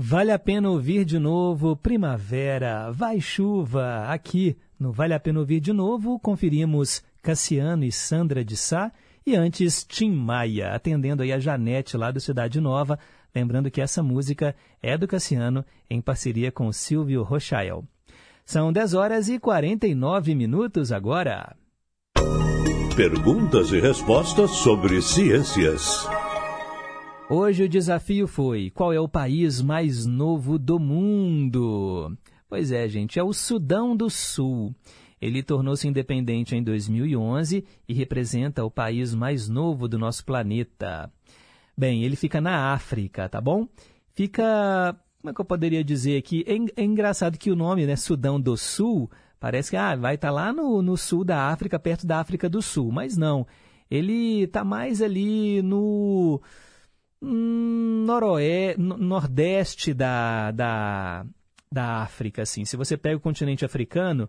[0.00, 4.04] Vale a pena ouvir de novo Primavera, Vai Chuva.
[4.06, 8.92] Aqui no Vale a pena ouvir de novo, conferimos Cassiano e Sandra de Sá
[9.26, 12.96] e antes Tim Maia, atendendo aí a Janete lá do Cidade Nova.
[13.34, 17.82] Lembrando que essa música é do Cassiano em parceria com Silvio Rochael.
[18.46, 21.56] São 10 horas e 49 minutos agora.
[22.94, 26.06] Perguntas e respostas sobre ciências.
[27.30, 32.16] Hoje o desafio foi: qual é o país mais novo do mundo?
[32.48, 34.74] Pois é, gente, é o Sudão do Sul.
[35.20, 41.12] Ele tornou-se independente em 2011 e representa o país mais novo do nosso planeta.
[41.76, 43.68] Bem, ele fica na África, tá bom?
[44.14, 46.46] Fica, como é que eu poderia dizer aqui?
[46.46, 50.30] É, é engraçado que o nome, né, Sudão do Sul, parece que ah, vai estar
[50.30, 53.46] lá no, no sul da África, perto da África do Sul, mas não.
[53.90, 56.40] Ele está mais ali no
[57.20, 61.26] noroé, no- nordeste da, da,
[61.70, 62.64] da África, assim.
[62.64, 64.28] Se você pega o continente africano,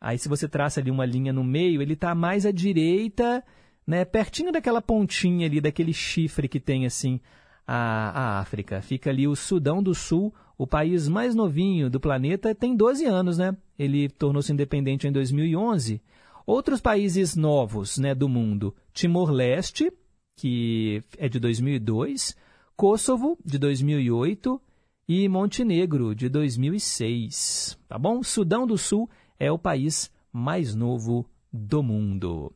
[0.00, 3.42] aí se você traça ali uma linha no meio, ele está mais à direita,
[3.86, 7.20] né, pertinho daquela pontinha ali, daquele chifre que tem, assim,
[7.66, 8.80] a, a África.
[8.82, 13.38] Fica ali o Sudão do Sul, o país mais novinho do planeta, tem 12 anos,
[13.38, 13.56] né?
[13.78, 16.00] Ele tornou-se independente em 2011.
[16.46, 19.92] Outros países novos, né, do mundo, Timor-Leste,
[20.36, 22.36] que é de 2002,
[22.76, 24.60] Kosovo, de 2008
[25.08, 27.78] e Montenegro, de 2006.
[27.88, 28.22] Tá bom?
[28.22, 29.08] Sudão do Sul
[29.40, 32.52] é o país mais novo do mundo.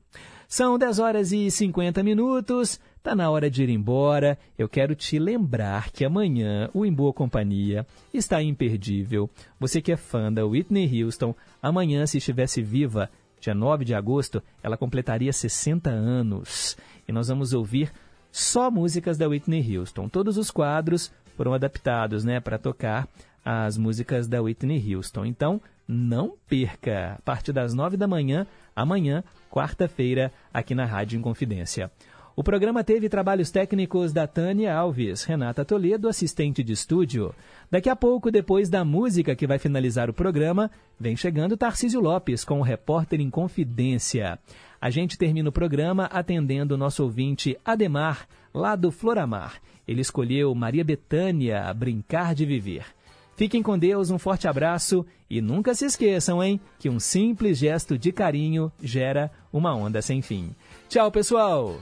[0.47, 4.39] São 10 horas e 50 minutos, tá na hora de ir embora.
[4.59, 9.31] Eu quero te lembrar que amanhã o Em Boa Companhia está imperdível.
[9.59, 13.09] Você que é fã da Whitney Houston, amanhã, se estivesse viva,
[13.41, 16.77] dia 9 de agosto, ela completaria 60 anos.
[17.11, 17.91] E nós vamos ouvir
[18.31, 20.09] só músicas da Whitney Houston.
[20.09, 23.09] Todos os quadros foram adaptados né, para tocar
[23.45, 25.25] as músicas da Whitney Houston.
[25.25, 27.17] Então, Não perca!
[27.19, 28.47] A partir das nove da manhã,
[28.77, 31.91] amanhã, quarta-feira, aqui na Rádio Inconfidência.
[32.37, 37.35] O programa teve trabalhos técnicos da Tânia Alves, Renata Toledo, assistente de estúdio.
[37.69, 42.45] Daqui a pouco, depois da música que vai finalizar o programa, vem chegando Tarcísio Lopes
[42.45, 44.39] com o Repórter em Confidência.
[44.81, 49.61] A gente termina o programa atendendo o nosso ouvinte Ademar, lá do Floramar.
[49.87, 52.87] Ele escolheu Maria Betânia, Brincar de Viver.
[53.37, 57.99] Fiquem com Deus, um forte abraço e nunca se esqueçam, hein, que um simples gesto
[57.99, 60.55] de carinho gera uma onda sem fim.
[60.89, 61.77] Tchau, pessoal!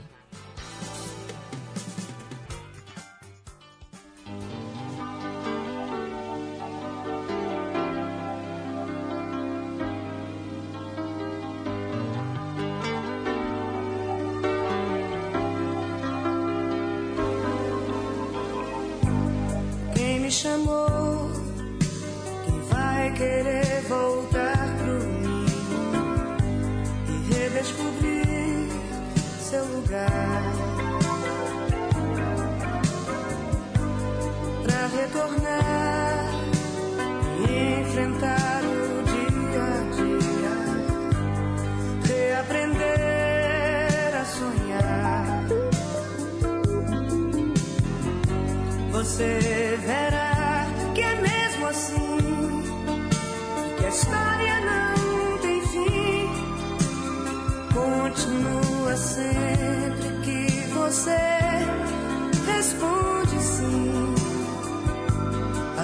[35.29, 36.25] Pra retornar
[37.47, 39.65] e enfrentar o dia a
[39.95, 40.55] dia,
[42.07, 45.45] reaprender a sonhar.
[48.91, 49.31] Você
[49.85, 50.65] verá
[50.95, 52.17] que é mesmo assim,
[53.77, 56.29] que a história não tem fim.
[57.73, 61.19] Continua sempre que você
[62.47, 64.18] responde sim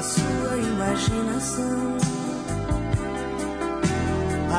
[0.06, 1.98] sua imaginação.
[4.52, 4.56] A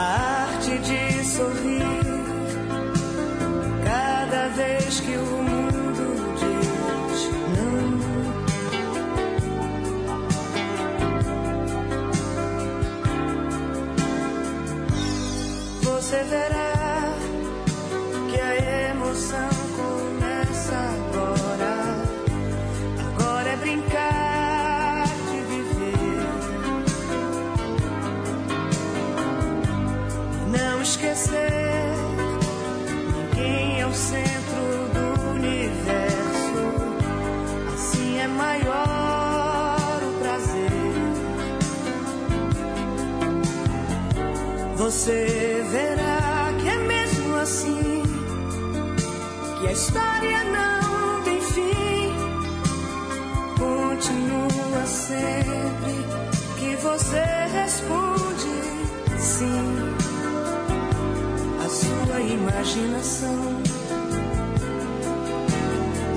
[0.49, 2.05] arte de sorrir
[3.85, 6.07] cada vez que o mundo
[6.41, 7.87] diz não.
[15.83, 16.76] Você verá
[44.87, 48.03] Você verá que é mesmo assim
[49.59, 52.15] que a história não tem fim.
[53.59, 55.97] Continua sempre
[56.57, 59.77] que você responde sim
[61.65, 63.61] à sua imaginação.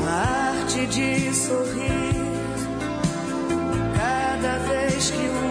[0.07, 2.21] A arte de sorrir
[3.97, 5.48] cada vez que o